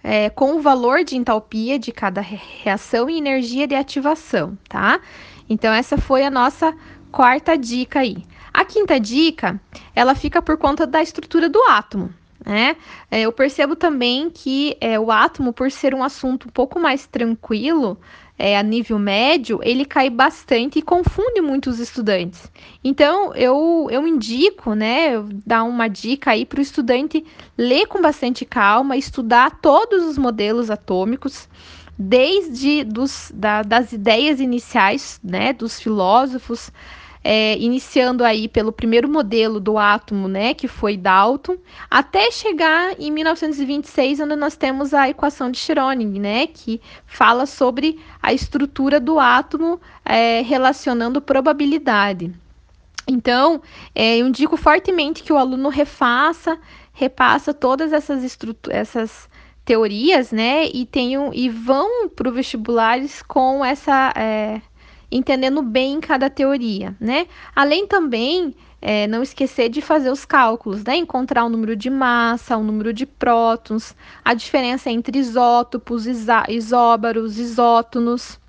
[0.02, 5.02] é, com o valor de entalpia de cada reação e energia de ativação, tá?
[5.50, 6.74] Então, essa foi a nossa
[7.12, 8.24] quarta dica aí.
[8.54, 9.60] A quinta dica,
[9.94, 12.10] ela fica por conta da estrutura do átomo,
[12.46, 12.78] né?
[13.12, 17.06] É, eu percebo também que é, o átomo, por ser um assunto um pouco mais
[17.06, 18.00] tranquilo,
[18.38, 22.52] é, a nível médio, ele cai bastante e confunde muito os estudantes.
[22.84, 25.12] Então, eu, eu indico, né,
[25.46, 27.24] dar uma dica aí para o estudante
[27.58, 31.48] ler com bastante calma, estudar todos os modelos atômicos,
[31.98, 36.72] desde dos, da, das ideias iniciais, né, dos filósofos,
[37.24, 41.58] é, iniciando aí pelo primeiro modelo do átomo, né, que foi Dalton,
[41.90, 48.00] até chegar em 1926, onde nós temos a equação de Schrödinger, né, que fala sobre
[48.22, 52.34] a estrutura do átomo é, relacionando probabilidade.
[53.08, 53.62] Então,
[53.94, 56.58] é, eu indico fortemente que o aluno refaça,
[56.94, 59.30] repassa todas essas estruturas, essas
[59.66, 64.62] teorias, né, e tenham e vão para o vestibulares com essa é,
[65.16, 67.28] entendendo bem cada teoria, né?
[67.56, 70.98] Além também é, não esquecer de fazer os cálculos, né?
[70.98, 73.96] Encontrar o número de massa, o número de prótons,
[74.26, 76.06] a diferença entre isótopos,
[76.50, 78.40] isóbaros, isótonos.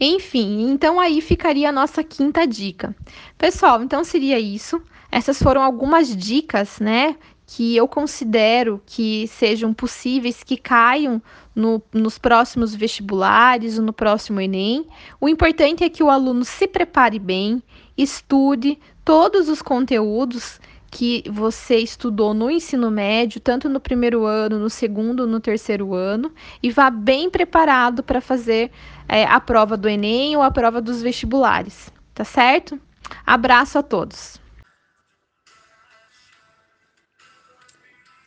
[0.00, 2.94] Enfim, então aí ficaria a nossa quinta dica.
[3.38, 4.82] Pessoal, então seria isso.
[5.10, 7.16] essas foram algumas dicas, né,
[7.46, 11.20] que eu considero que sejam possíveis que caiam
[11.54, 14.86] no, nos próximos vestibulares ou no próximo Enem.
[15.20, 17.62] O importante é que o aluno se prepare bem,
[17.96, 24.68] estude todos os conteúdos que você estudou no ensino médio, tanto no primeiro ano, no
[24.68, 26.30] segundo, no terceiro ano,
[26.62, 28.70] e vá bem preparado para fazer
[29.08, 32.78] é, a prova do Enem ou a prova dos vestibulares, tá certo?
[33.24, 34.41] Abraço a todos!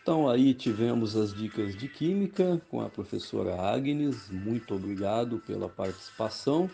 [0.06, 6.70] Então aí tivemos as dicas de química com a professora Agnes, muito obrigado pela participação.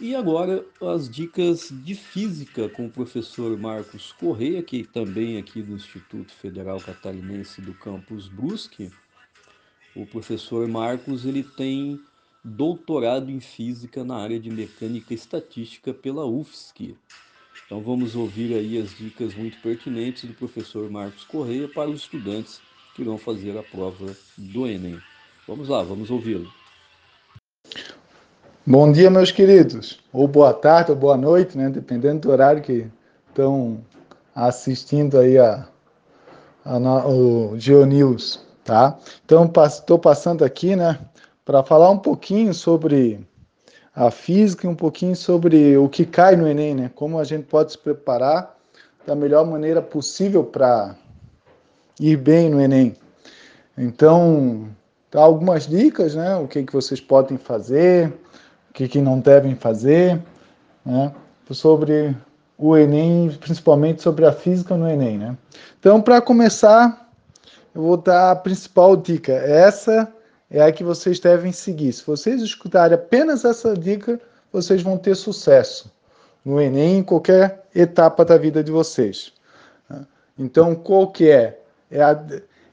[0.00, 5.72] E agora as dicas de física com o professor Marcos Correia, que também aqui do
[5.72, 8.88] Instituto Federal Catarinense do campus Brusque.
[9.96, 12.00] O professor Marcos ele tem
[12.44, 16.96] doutorado em física na área de mecânica estatística pela UFSC.
[17.68, 22.62] Então vamos ouvir aí as dicas muito pertinentes do professor Marcos Correia para os estudantes
[22.96, 24.98] que irão fazer a prova do Enem.
[25.46, 26.50] Vamos lá, vamos ouvi-lo.
[28.66, 32.86] Bom dia, meus queridos, ou boa tarde ou boa noite, né, dependendo do horário que
[33.28, 33.84] estão
[34.34, 35.68] assistindo aí a,
[36.64, 38.98] a, o GeoNews, tá?
[39.26, 40.98] Então, estou passando aqui, né,
[41.44, 43.20] para falar um pouquinho sobre
[43.98, 46.90] a física e um pouquinho sobre o que cai no Enem, né?
[46.94, 48.56] Como a gente pode se preparar
[49.04, 50.94] da melhor maneira possível para
[51.98, 52.94] ir bem no Enem.
[53.76, 54.68] Então,
[55.10, 56.36] tá algumas dicas, né?
[56.36, 58.06] O que, que vocês podem fazer,
[58.70, 60.22] o que, que não devem fazer,
[60.86, 61.12] né?
[61.50, 62.16] Sobre
[62.56, 65.36] o Enem, principalmente sobre a física no Enem, né?
[65.80, 67.10] Então, para começar,
[67.74, 69.32] eu vou dar a principal dica.
[69.32, 70.12] Essa
[70.50, 71.92] é a que vocês devem seguir.
[71.92, 74.20] Se vocês escutarem apenas essa dica,
[74.52, 75.92] vocês vão ter sucesso
[76.44, 79.32] no Enem, em qualquer etapa da vida de vocês.
[80.38, 81.60] Então, qual que é?
[81.90, 82.24] É, a,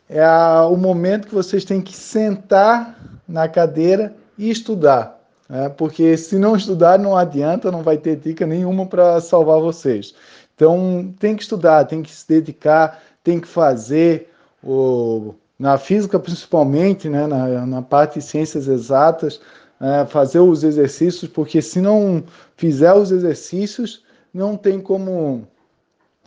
[0.08, 2.98] é a, o momento que vocês têm que sentar
[3.28, 5.20] na cadeira e estudar.
[5.50, 5.68] Né?
[5.70, 10.14] Porque se não estudar, não adianta, não vai ter dica nenhuma para salvar vocês.
[10.56, 14.32] Então, tem que estudar, tem que se dedicar, tem que fazer
[14.64, 19.40] o na física principalmente, né, na, na parte de ciências exatas,
[19.80, 22.24] é, fazer os exercícios, porque se não
[22.56, 24.04] fizer os exercícios,
[24.34, 25.48] não tem como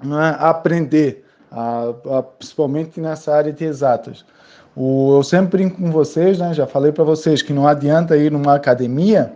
[0.03, 4.25] né, aprender, a, a, principalmente nessa área de exatas.
[4.75, 8.31] O, eu sempre brinco com vocês, né, já falei para vocês que não adianta ir
[8.31, 9.33] numa academia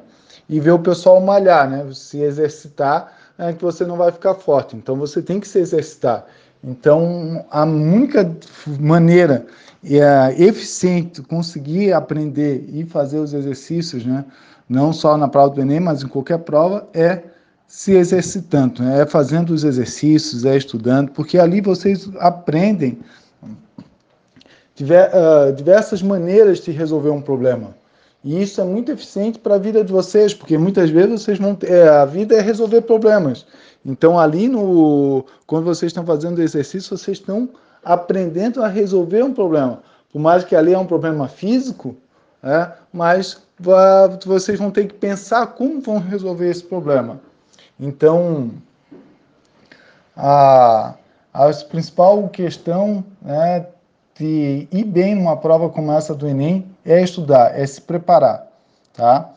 [0.49, 4.77] e ver o pessoal malhar, né, se exercitar, é que você não vai ficar forte.
[4.77, 6.27] Então você tem que se exercitar.
[6.63, 8.31] Então a única
[8.79, 9.47] maneira
[9.85, 14.25] é, eficiente conseguir aprender e fazer os exercícios, né,
[14.69, 17.23] não só na prova do Enem, mas em qualquer prova, é
[17.67, 22.99] se exercitando, né, é fazendo os exercícios, é estudando, porque ali vocês aprendem
[24.91, 27.75] ah, diversas maneiras de resolver um problema.
[28.25, 31.55] E isso é muito eficiente para a vida de vocês, porque muitas vezes vocês vão
[31.55, 33.45] ter, é, a vida é resolver problemas.
[33.85, 37.49] Então ali no quando vocês estão fazendo exercício, vocês estão
[37.85, 39.81] aprendendo a resolver um problema.
[40.13, 41.97] Por mais que ali é um problema físico,
[42.43, 43.43] é, mas
[44.25, 47.21] vocês vão ter que pensar como vão resolver esse problema.
[47.79, 48.51] Então,
[50.17, 50.95] a,
[51.33, 53.67] a principal questão né,
[54.19, 58.47] de ir bem numa prova como essa do Enem é estudar, é se preparar.
[58.93, 59.31] Tá?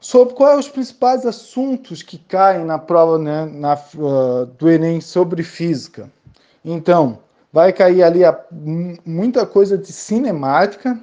[0.00, 5.42] Sobre quais os principais assuntos que caem na prova né, na, uh, do Enem sobre
[5.42, 6.08] física.
[6.64, 7.18] Então,
[7.52, 8.38] vai cair ali a,
[9.04, 10.98] muita coisa de cinemática,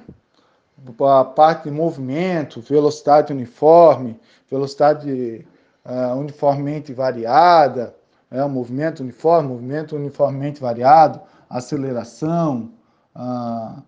[1.00, 4.18] a parte de movimento, velocidade uniforme,
[4.50, 5.46] velocidade
[5.84, 7.94] uh, uniformemente variada,
[8.30, 12.70] é, movimento uniforme, movimento uniformemente variado, aceleração,
[13.14, 13.82] uh,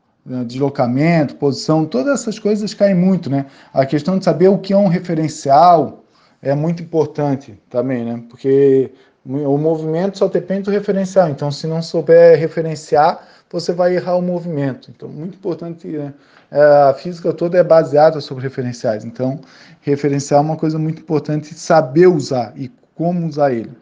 [0.46, 3.46] deslocamento, posição, todas essas coisas caem muito, né?
[3.72, 6.04] A questão de saber o que é um referencial
[6.42, 8.22] é muito importante também, né?
[8.28, 8.92] Porque
[9.24, 11.28] o movimento só depende do referencial.
[11.28, 14.90] Então, se não souber referenciar, você vai errar o movimento.
[14.94, 16.14] Então, muito importante, né?
[16.50, 19.04] É, a física toda é baseada sobre referenciais.
[19.04, 19.40] Então,
[19.82, 23.72] referencial é uma coisa muito importante, saber usar e como usar ele.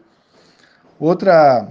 [0.99, 1.67] Outra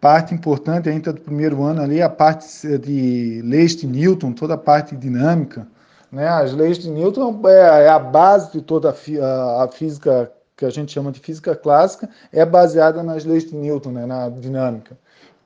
[0.00, 2.46] parte importante ainda do primeiro ano ali, a parte
[2.78, 5.66] de leis de Newton, toda a parte dinâmica.
[6.10, 6.26] Né?
[6.26, 10.92] As leis de Newton é, é a base de toda a, física que a gente
[10.92, 14.96] chama de física clássica, é baseada nas leis de Newton, né, na dinâmica.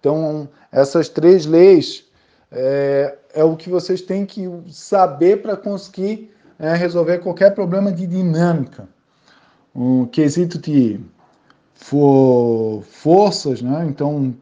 [0.00, 2.04] Então, essas três leis
[2.50, 8.06] é, é o que vocês têm que saber para conseguir é, resolver qualquer problema de
[8.06, 8.88] dinâmica.
[9.74, 11.00] Um quesito de
[11.74, 13.84] for, forças, né?
[13.88, 14.34] Então,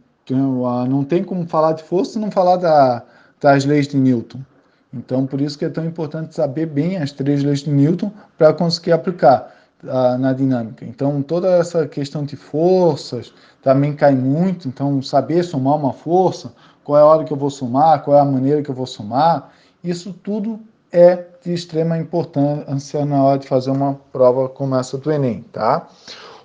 [0.89, 3.03] não tem como falar de força não falar da,
[3.41, 4.41] das leis de Newton.
[4.95, 8.53] Então, por isso que é tão importante saber bem as três leis de Newton para
[8.53, 10.85] conseguir aplicar uh, na dinâmica.
[10.85, 14.68] Então, toda essa questão de forças também cai muito.
[14.68, 16.53] Então, saber somar uma força,
[16.85, 18.87] qual é a hora que eu vou somar, qual é a maneira que eu vou
[18.87, 19.51] somar,
[19.83, 20.61] isso tudo
[20.93, 25.89] é de extrema importância na hora de fazer uma prova como essa do Enem, tá?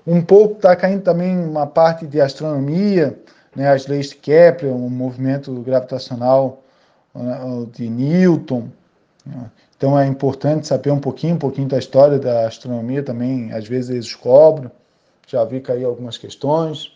[0.08, 3.20] Um pouco está caindo também uma parte de astronomia,
[3.54, 6.64] né, as leis de Kepler, o movimento gravitacional
[7.14, 7.38] né,
[7.74, 8.70] de Newton.
[9.26, 9.52] Né?
[9.76, 13.90] Então é importante saber um pouquinho, um pouquinho da história da astronomia também, às vezes
[13.90, 14.72] eles cobram.
[15.28, 16.94] Já vi cair algumas questões.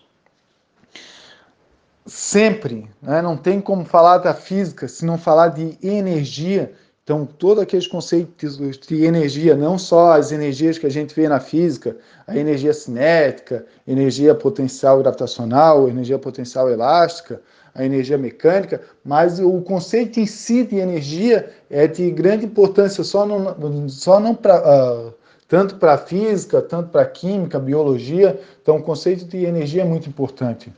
[2.05, 6.73] Sempre, né, não tem como falar da física se não falar de energia
[7.11, 8.57] então, todos aqueles conceitos
[8.87, 13.65] de energia, não só as energias que a gente vê na física, a energia cinética,
[13.85, 17.41] energia potencial gravitacional, energia potencial elástica,
[17.75, 23.25] a energia mecânica, mas o conceito em si de energia é de grande importância, só
[23.25, 24.61] não, só não para.
[24.61, 25.13] Uh,
[25.49, 28.39] tanto para a física, tanto para a química, biologia.
[28.61, 30.71] Então, o conceito de energia é muito importante.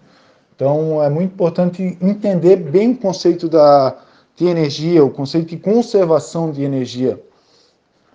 [0.56, 3.96] Então, é muito importante entender bem o conceito da,
[4.36, 7.22] de energia, o conceito de conservação de energia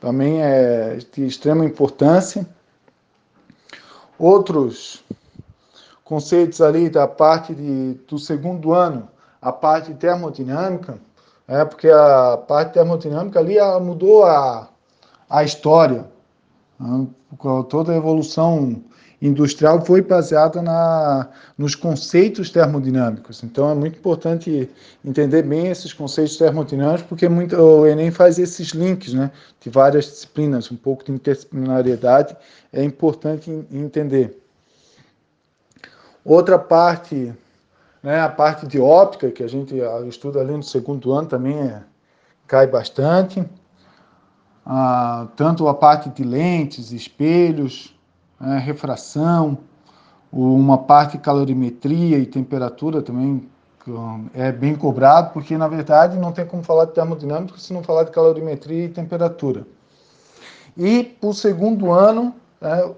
[0.01, 2.47] também é de extrema importância.
[4.19, 5.05] Outros
[6.05, 9.09] conceitos ali da parte de, do segundo ano,
[9.41, 10.99] a parte termodinâmica,
[11.47, 14.69] é porque a parte termodinâmica ali mudou a,
[15.29, 16.07] a história,
[16.79, 17.07] né?
[17.69, 18.83] toda a evolução
[19.21, 23.43] industrial foi baseada na, nos conceitos termodinâmicos.
[23.43, 24.71] Então é muito importante
[25.05, 30.05] entender bem esses conceitos termodinâmicos, porque muito, o Enem faz esses links né, de várias
[30.05, 32.37] disciplinas, um pouco de interdisciplinariedade
[32.73, 34.41] é importante entender.
[36.25, 37.33] Outra parte,
[38.03, 39.75] né, a parte de óptica, que a gente
[40.07, 41.83] estuda ali no segundo ano, também é,
[42.47, 43.45] cai bastante.
[44.65, 47.98] Ah, tanto a parte de lentes, espelhos,
[48.41, 49.59] né, refração,
[50.33, 53.49] uma parte calorimetria e temperatura também
[54.35, 58.05] é bem cobrado, porque na verdade não tem como falar de termodinâmica se não falar
[58.05, 59.67] de calorimetria e temperatura.
[60.77, 62.91] E para o segundo ano, é,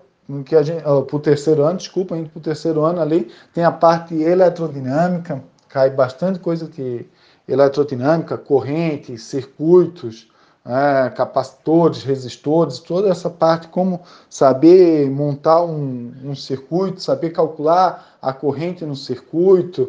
[0.45, 3.65] que a gente, para o terceiro ano, desculpa, indo para o terceiro ano ali, tem
[3.65, 7.07] a parte eletrodinâmica, cai bastante coisa de
[7.49, 10.29] eletrodinâmica, corrente, circuitos,
[10.65, 18.33] é, capacitores, resistores, toda essa parte, como saber montar um, um, circuito, saber calcular a
[18.33, 19.89] corrente no circuito,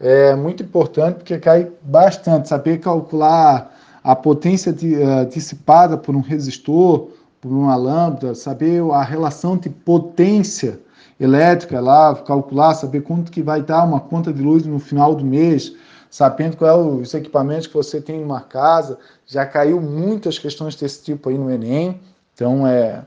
[0.00, 2.48] é muito importante porque cai bastante.
[2.48, 7.08] Saber calcular a potência de, uh, dissipada por um resistor,
[7.40, 10.80] por uma lâmpada, saber a relação de potência
[11.18, 15.24] elétrica lá, calcular, saber quanto que vai dar uma conta de luz no final do
[15.24, 15.72] mês,
[16.10, 18.98] sabendo qual é os equipamentos que você tem em uma casa.
[19.26, 22.00] Já caiu muitas questões desse tipo aí no Enem,
[22.34, 23.04] então é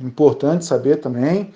[0.00, 1.52] importante saber também.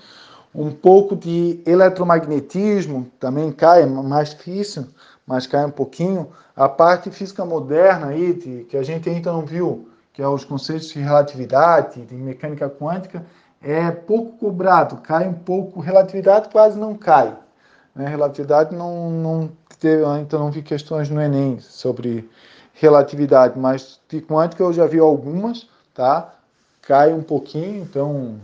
[0.55, 4.87] Um pouco de eletromagnetismo também cai, é mais difícil,
[5.27, 6.29] mas cai um pouquinho.
[6.55, 10.45] A parte física moderna aí, de, que a gente ainda não viu, que é os
[10.45, 13.27] conceitos de relatividade, de mecânica quântica,
[13.61, 17.37] é pouco cobrado, cai um pouco, relatividade quase não cai.
[17.95, 18.07] Né?
[18.07, 19.51] Relatividade não, não
[19.85, 22.27] teve, ainda não vi questões no Enem sobre
[22.73, 26.35] relatividade, mas de quântica eu já vi algumas, tá?
[26.81, 28.37] Cai um pouquinho, então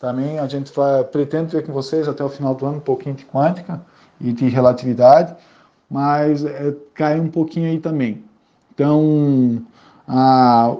[0.00, 3.16] também a gente vai, pretende ver com vocês até o final do ano um pouquinho
[3.16, 3.80] de quântica
[4.20, 5.34] e de relatividade,
[5.90, 8.22] mas é, cai um pouquinho aí também.
[8.72, 9.60] Então,
[10.06, 10.76] a,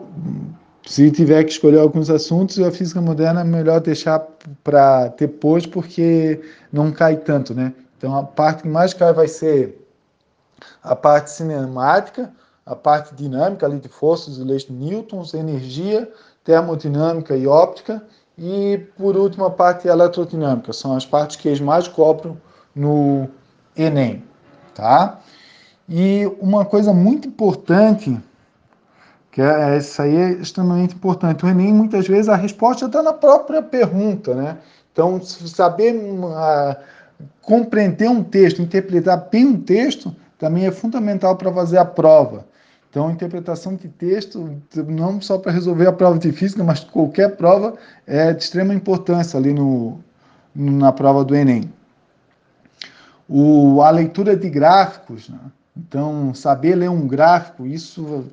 [0.86, 4.24] se tiver que escolher alguns assuntos, a física moderna é melhor deixar
[4.62, 6.40] para depois, porque
[6.72, 7.72] não cai tanto, né?
[7.98, 9.83] Então, a parte que mais cai vai ser
[10.84, 12.30] a parte cinemática,
[12.66, 16.10] a parte dinâmica ali de forças e leis de Newton, energia,
[16.44, 18.02] termodinâmica e óptica,
[18.36, 22.36] e por último a parte eletrodinâmica, são as partes que eles mais cobram
[22.74, 23.28] no
[23.76, 24.22] Enem,
[24.74, 25.20] tá?
[25.88, 28.20] E uma coisa muito importante,
[29.30, 33.12] que é essa aí é extremamente importante, o Enem muitas vezes a resposta está na
[33.12, 34.58] própria pergunta, né?
[34.92, 36.76] Então, saber uh,
[37.42, 40.14] compreender um texto, interpretar bem um texto,
[40.44, 42.44] também é fundamental para fazer a prova.
[42.90, 47.74] Então, interpretação de texto, não só para resolver a prova de física, mas qualquer prova,
[48.06, 49.98] é de extrema importância ali no,
[50.54, 51.72] na prova do Enem.
[53.26, 55.40] O, a leitura de gráficos, né?
[55.74, 58.26] então, saber ler um gráfico, isso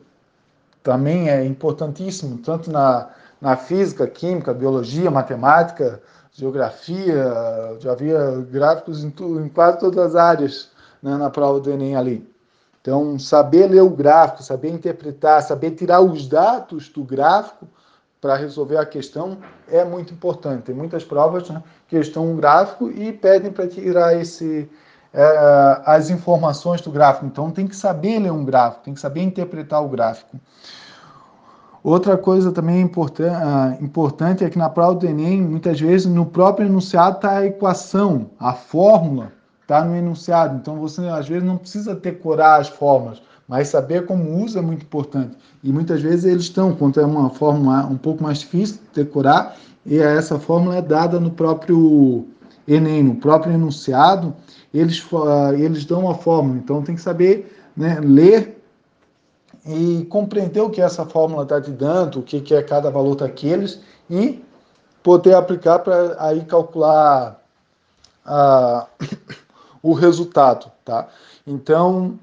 [0.84, 3.08] também é importantíssimo, tanto na
[3.42, 6.00] na física, química, biologia, matemática,
[6.32, 7.26] geografia,
[7.80, 10.70] já havia gráficos em, tu, em quase todas as áreas
[11.02, 12.30] né, na prova do Enem ali.
[12.82, 17.68] Então, saber ler o gráfico, saber interpretar, saber tirar os dados do gráfico
[18.20, 19.38] para resolver a questão
[19.68, 20.64] é muito importante.
[20.64, 24.68] Tem muitas provas né, que estão um gráfico e pedem para tirar esse,
[25.14, 27.26] é, as informações do gráfico.
[27.26, 30.40] Então, tem que saber ler um gráfico, tem que saber interpretar o gráfico.
[31.84, 32.90] Outra coisa também
[33.32, 37.46] ah, importante é que na prova do Enem, muitas vezes no próprio enunciado está a
[37.46, 39.32] equação, a fórmula
[39.72, 40.58] está no enunciado.
[40.58, 44.84] Então você às vezes não precisa decorar as fórmulas, mas saber como usa é muito
[44.84, 45.38] importante.
[45.64, 49.56] E muitas vezes eles estão, quando é uma fórmula um pouco mais difícil de decorar,
[49.86, 52.28] e essa fórmula é dada no próprio
[52.68, 54.36] Enem, no próprio enunciado,
[54.74, 55.04] eles,
[55.58, 56.58] eles dão uma fórmula.
[56.58, 58.62] Então tem que saber né, ler
[59.66, 63.16] e compreender o que essa fórmula está te dando, o que, que é cada valor
[63.16, 64.44] daqueles e
[65.02, 67.42] poder aplicar para aí calcular
[68.26, 68.88] a,
[69.82, 71.08] o resultado, tá?
[71.46, 72.20] Então,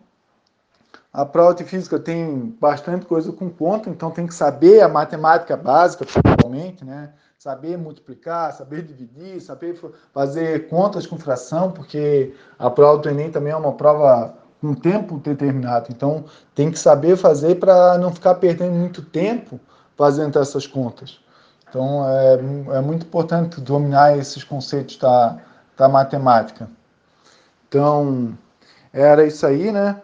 [1.12, 5.56] a prova de física tem bastante coisa com conta, então tem que saber a matemática
[5.56, 7.10] básica, principalmente, né?
[7.38, 9.80] Saber multiplicar, saber dividir, saber
[10.12, 15.18] fazer contas com fração, porque a prova do Enem também é uma prova um tempo
[15.18, 15.86] determinado.
[15.90, 19.58] Então, tem que saber fazer para não ficar perdendo muito tempo
[19.96, 21.20] fazendo essas contas.
[21.68, 22.34] Então, é,
[22.76, 25.38] é muito importante dominar esses conceitos da,
[25.76, 26.68] da matemática.
[27.68, 28.36] Então,
[28.92, 30.00] era isso aí, né?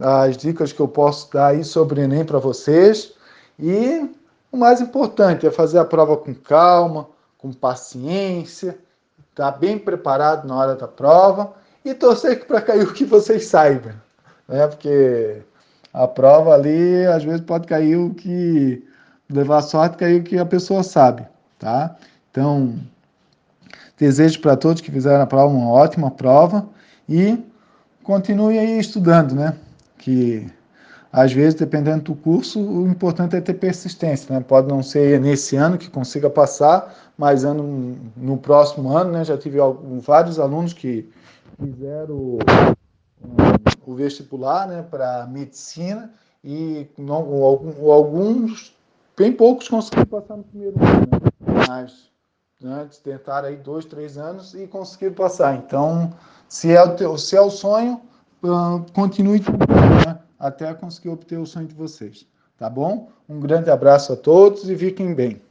[0.00, 3.12] As dicas que eu posso dar aí sobre Enem para vocês.
[3.58, 4.08] E
[4.52, 7.08] o mais importante é fazer a prova com calma,
[7.38, 8.78] com paciência,
[9.30, 13.46] estar tá bem preparado na hora da prova e torcer para cair o que vocês
[13.46, 13.94] saibam,
[14.48, 14.66] né?
[14.66, 15.42] Porque
[15.92, 18.86] a prova ali, às vezes, pode cair o que.
[19.28, 21.26] levar sorte, cair o que a pessoa sabe,
[21.58, 21.96] tá?
[22.30, 22.78] Então,
[23.96, 26.75] desejo para todos que fizeram a prova uma ótima prova
[27.08, 27.38] e
[28.02, 29.56] continue aí estudando, né?
[29.98, 30.46] Que
[31.12, 34.44] às vezes, dependendo do curso, o importante é ter persistência, né?
[34.46, 39.24] Pode não ser nesse ano que consiga passar, mas ano, no próximo ano, né?
[39.24, 39.58] Já tive
[40.00, 41.08] vários alunos que
[41.58, 42.38] fizeram
[43.86, 46.12] o vestibular né, para medicina
[46.44, 47.16] e não,
[47.90, 48.76] alguns,
[49.16, 51.64] bem poucos conseguiram passar no primeiro ano, né?
[51.68, 52.10] mas
[52.60, 55.56] né, tentaram aí dois, três anos e conseguiram passar.
[55.56, 56.12] Então,
[56.48, 58.00] se é o, teu, se é o sonho,
[58.42, 62.26] uh, continue né, até conseguir obter o sonho de vocês.
[62.58, 63.10] Tá bom?
[63.28, 65.42] Um grande abraço a todos e fiquem bem.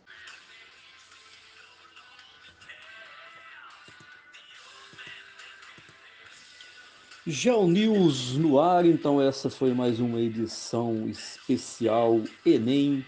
[7.27, 13.03] News no ar, então essa foi mais uma edição especial Enem,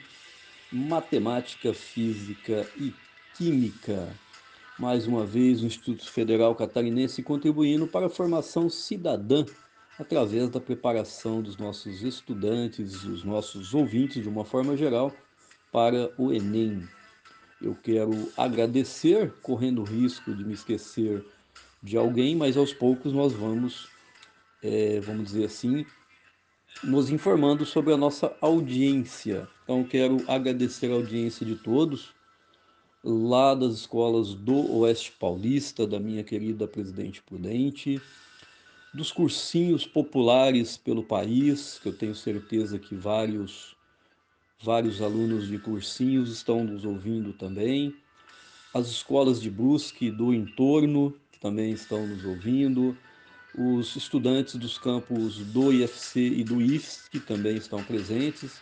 [0.71, 2.93] Matemática, Física e
[3.35, 4.07] Química.
[4.79, 9.43] Mais uma vez o Instituto Federal Catarinense contribuindo para a formação cidadã
[9.97, 15.11] através da preparação dos nossos estudantes, dos nossos ouvintes de uma forma geral
[15.71, 16.87] para o Enem.
[17.59, 21.25] Eu quero agradecer, correndo o risco de me esquecer
[21.81, 23.89] de alguém, mas aos poucos nós vamos
[24.61, 25.85] é, vamos dizer assim,
[26.83, 29.47] nos informando sobre a nossa audiência.
[29.63, 32.13] Então, quero agradecer a audiência de todos,
[33.07, 38.01] lá das escolas do Oeste Paulista, da minha querida Presidente Prudente,
[38.93, 43.77] dos cursinhos populares pelo país, que eu tenho certeza que vários,
[44.61, 47.95] vários alunos de cursinhos estão nos ouvindo também,
[48.73, 52.97] as escolas de Brusque do entorno, que também estão nos ouvindo,
[53.57, 58.59] os estudantes dos campos do IFC e do IFS, que também estão presentes,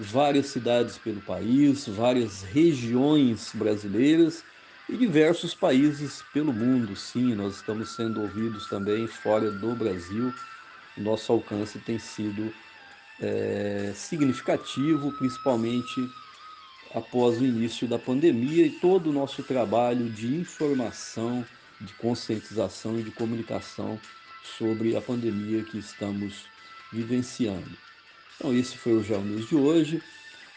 [0.00, 4.42] várias cidades pelo país, várias regiões brasileiras
[4.88, 6.96] e diversos países pelo mundo.
[6.96, 10.32] Sim, nós estamos sendo ouvidos também fora do Brasil.
[10.96, 12.52] Nosso alcance tem sido
[13.20, 16.10] é, significativo, principalmente
[16.94, 21.44] após o início da pandemia e todo o nosso trabalho de informação
[21.80, 23.98] de conscientização e de comunicação
[24.58, 26.46] sobre a pandemia que estamos
[26.92, 27.89] vivenciando.
[28.40, 30.02] Então, esse foi o Geo News de hoje.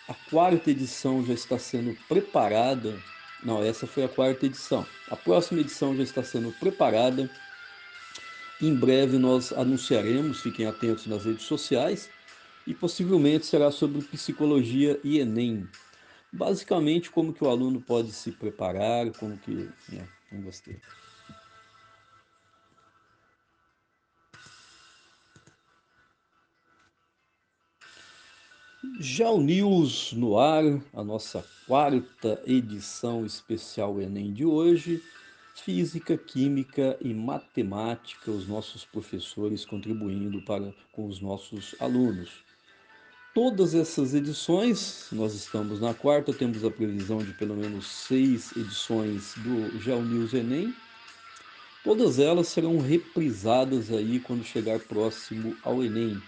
[0.07, 2.97] A quarta edição já está sendo preparada.
[3.43, 4.85] Não, essa foi a quarta edição.
[5.09, 7.29] A próxima edição já está sendo preparada.
[8.61, 12.09] Em breve nós anunciaremos, fiquem atentos nas redes sociais,
[12.65, 15.67] e possivelmente será sobre psicologia e Enem.
[16.31, 19.69] Basicamente, como que o aluno pode se preparar, como que...
[20.31, 20.79] Não gostei.
[28.95, 30.63] O News no ar,
[30.93, 35.01] a nossa quarta edição especial Enem de hoje.
[35.55, 42.43] Física, Química e Matemática, os nossos professores contribuindo para com os nossos alunos.
[43.33, 49.33] Todas essas edições, nós estamos na quarta, temos a previsão de pelo menos seis edições
[49.37, 50.71] do Geo News Enem.
[51.83, 56.21] Todas elas serão reprisadas aí quando chegar próximo ao Enem.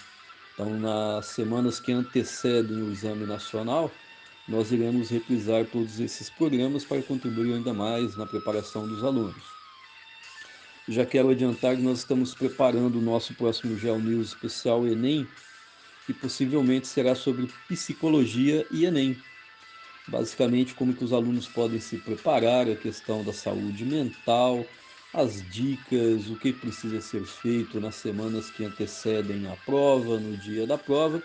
[0.56, 3.92] Então, nas semanas que antecedem o exame nacional,
[4.48, 9.36] nós iremos reprisar todos esses programas para contribuir ainda mais na preparação dos alunos.
[10.88, 15.28] Já quero adiantar que nós estamos preparando o nosso próximo Geo News especial Enem,
[16.06, 19.18] que possivelmente será sobre psicologia e Enem.
[20.08, 24.66] Basicamente, como que os alunos podem se preparar, a questão da saúde mental,
[25.16, 30.68] as dicas, o que precisa ser feito nas semanas que antecedem a prova, no dia
[30.68, 31.24] da prova.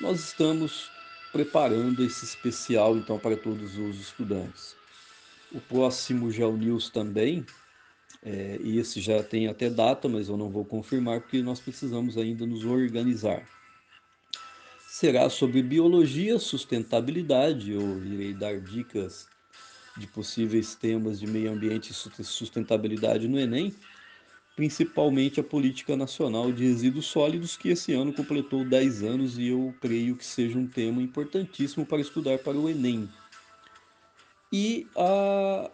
[0.00, 0.90] Nós estamos
[1.30, 4.74] preparando esse especial então para todos os estudantes.
[5.52, 7.44] O próximo GeoNews também,
[8.22, 12.16] é, e esse já tem até data, mas eu não vou confirmar porque nós precisamos
[12.16, 13.46] ainda nos organizar.
[14.88, 19.28] Será sobre biologia, sustentabilidade, eu irei dar dicas
[19.98, 23.74] de possíveis temas de meio ambiente e sustentabilidade no Enem,
[24.54, 29.74] principalmente a Política Nacional de Resíduos Sólidos, que esse ano completou 10 anos e eu
[29.80, 33.08] creio que seja um tema importantíssimo para estudar para o Enem.
[34.52, 35.70] E a,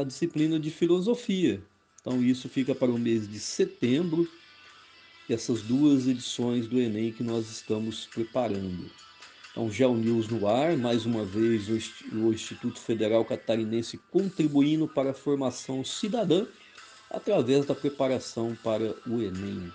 [0.00, 1.62] a disciplina de filosofia.
[2.00, 4.28] Então, isso fica para o mês de setembro,
[5.28, 8.90] essas duas edições do Enem que nós estamos preparando.
[9.50, 15.84] Então, GeoNews no ar, mais uma vez o Instituto Federal Catarinense contribuindo para a formação
[15.84, 16.46] cidadã
[17.10, 19.72] através da preparação para o Enem.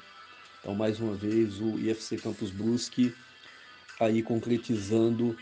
[0.60, 3.14] Então, mais uma vez, o IFC Campus Brusque
[4.00, 5.38] aí concretizando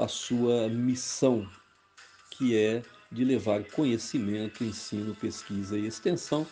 [0.00, 1.48] a sua missão,
[2.30, 6.46] que é de levar conhecimento, ensino, pesquisa e extensão.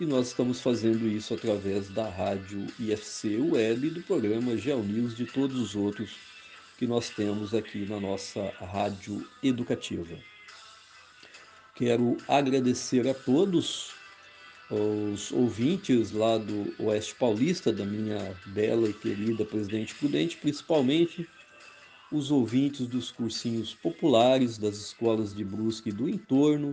[0.00, 5.26] E nós estamos fazendo isso através da rádio IFC Web e do programa GeoNews de
[5.26, 6.29] todos os outros
[6.80, 10.16] que nós temos aqui na nossa rádio educativa.
[11.74, 13.92] Quero agradecer a todos
[14.70, 21.28] os ouvintes lá do Oeste Paulista, da minha bela e querida Presidente Prudente, principalmente
[22.10, 26.72] os ouvintes dos cursinhos populares das escolas de Brusque e do entorno,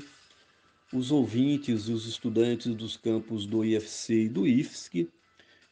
[0.94, 5.10] os ouvintes e os estudantes dos campos do IFC e do IFSC,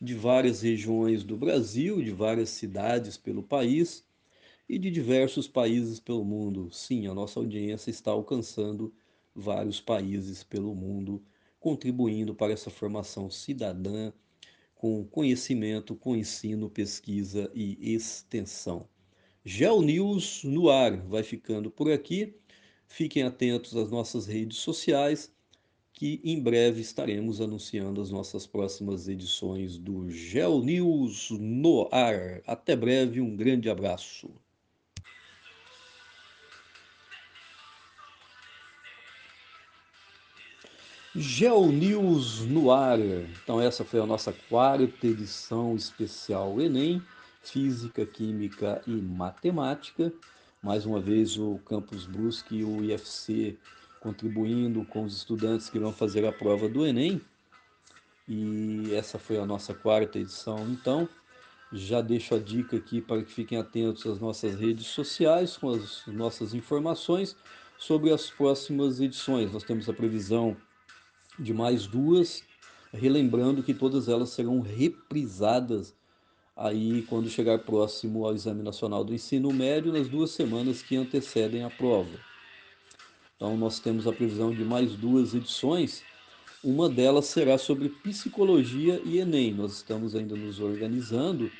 [0.01, 4.03] de várias regiões do Brasil, de várias cidades pelo país,
[4.67, 6.69] e de diversos países pelo mundo.
[6.71, 8.93] Sim, a nossa audiência está alcançando
[9.33, 11.23] vários países pelo mundo,
[11.59, 14.11] contribuindo para essa formação cidadã
[14.75, 18.87] com conhecimento, com ensino, pesquisa e extensão.
[19.43, 22.35] GeoNews no ar vai ficando por aqui.
[22.87, 25.33] Fiquem atentos às nossas redes sociais,
[25.93, 32.41] que em breve estaremos anunciando as nossas próximas edições do GeoNews no ar.
[32.45, 34.29] Até breve, um grande abraço.
[41.17, 42.99] GeoNews no ar.
[42.99, 47.01] Então essa foi a nossa quarta edição especial Enem,
[47.41, 50.11] Física, Química e Matemática.
[50.61, 53.57] Mais uma vez o Campus Brusque e o IFC
[54.01, 57.21] contribuindo com os estudantes que vão fazer a prova do Enem.
[58.27, 60.67] E essa foi a nossa quarta edição.
[60.69, 61.07] Então,
[61.71, 66.05] já deixo a dica aqui para que fiquem atentos às nossas redes sociais com as
[66.07, 67.37] nossas informações
[67.77, 69.53] sobre as próximas edições.
[69.53, 70.57] Nós temos a previsão
[71.37, 72.43] de mais duas,
[72.93, 75.93] relembrando que todas elas serão reprisadas
[76.55, 81.63] aí quando chegar próximo ao Exame Nacional do Ensino Médio, nas duas semanas que antecedem
[81.63, 82.17] a prova.
[83.35, 86.03] Então, nós temos a previsão de mais duas edições.
[86.63, 89.53] Uma delas será sobre psicologia e Enem.
[89.53, 91.51] Nós estamos ainda nos organizando,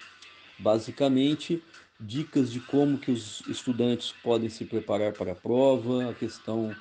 [0.58, 1.62] basicamente,
[2.00, 6.74] dicas de como que os estudantes podem se preparar para a prova, a questão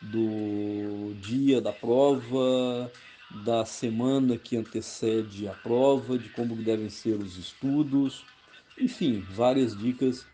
[0.00, 2.90] do dia da prova,
[3.44, 8.24] da semana que antecede a prova, de como devem ser os estudos,
[8.78, 10.24] enfim, várias dicas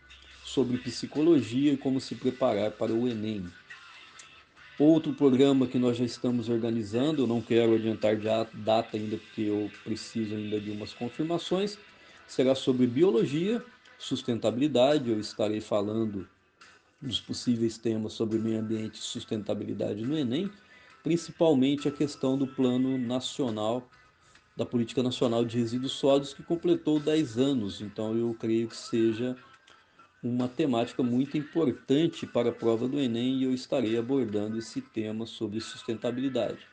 [0.43, 3.45] sobre psicologia e como se preparar para o Enem.
[4.77, 8.17] Outro programa que nós já estamos organizando, eu não quero adiantar
[8.53, 11.77] data ainda porque eu preciso ainda de umas confirmações,
[12.27, 13.63] será sobre biologia,
[13.97, 16.27] sustentabilidade, eu estarei falando
[17.01, 20.49] dos possíveis temas sobre meio ambiente e sustentabilidade no Enem,
[21.03, 23.87] principalmente a questão do Plano Nacional,
[24.55, 27.81] da Política Nacional de Resíduos Sólidos, que completou 10 anos.
[27.81, 29.35] Então, eu creio que seja
[30.23, 35.25] uma temática muito importante para a prova do Enem e eu estarei abordando esse tema
[35.27, 36.65] sobre sustentabilidade.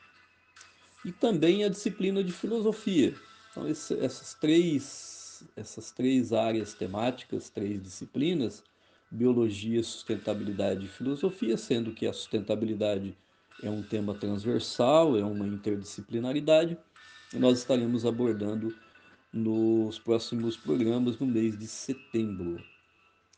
[1.05, 3.14] E também a disciplina de filosofia.
[3.51, 8.64] Então, esse, essas, três, essas três áreas temáticas, três disciplinas,
[9.13, 13.15] biologia, sustentabilidade e filosofia, sendo que a sustentabilidade
[13.63, 16.79] é um tema transversal, é uma interdisciplinaridade,
[17.33, 18.75] e nós estaremos abordando
[19.31, 22.63] nos próximos programas no mês de setembro.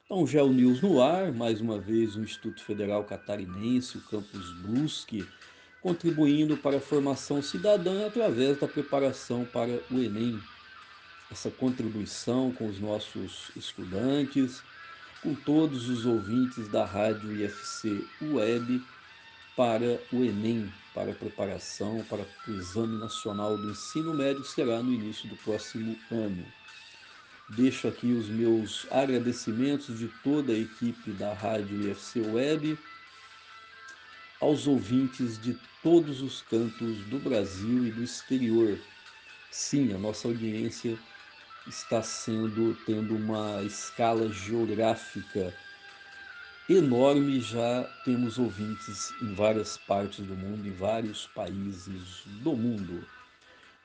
[0.05, 5.27] Então, Geo News no ar, mais uma vez o Instituto Federal Catarinense, o Campus Brusque,
[5.83, 10.39] contribuindo para a formação cidadã através da preparação para o Enem.
[11.31, 14.62] Essa contribuição com os nossos estudantes,
[15.25, 18.85] com todos os ouvintes da Rádio IFC Web
[19.57, 24.83] para o Enem, para a preparação para o Exame Nacional do Ensino Médio, que será
[24.83, 26.45] no início do próximo ano.
[27.49, 32.79] Deixo aqui os meus agradecimentos de toda a equipe da Rádio IFC Web,
[34.43, 38.79] aos ouvintes de todos os cantos do Brasil e do exterior.
[39.51, 40.99] Sim, a nossa audiência
[41.66, 45.54] está sendo tendo uma escala geográfica
[46.68, 53.06] enorme, já temos ouvintes em várias partes do mundo, em vários países do mundo.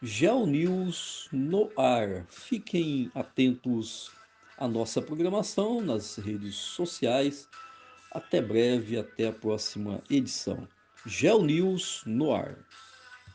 [0.01, 2.25] Geo News no ar.
[2.29, 4.11] Fiquem atentos
[4.57, 7.49] à nossa programação nas redes sociais.
[8.11, 10.67] Até breve, até a próxima edição.
[11.05, 12.57] Geo News no ar.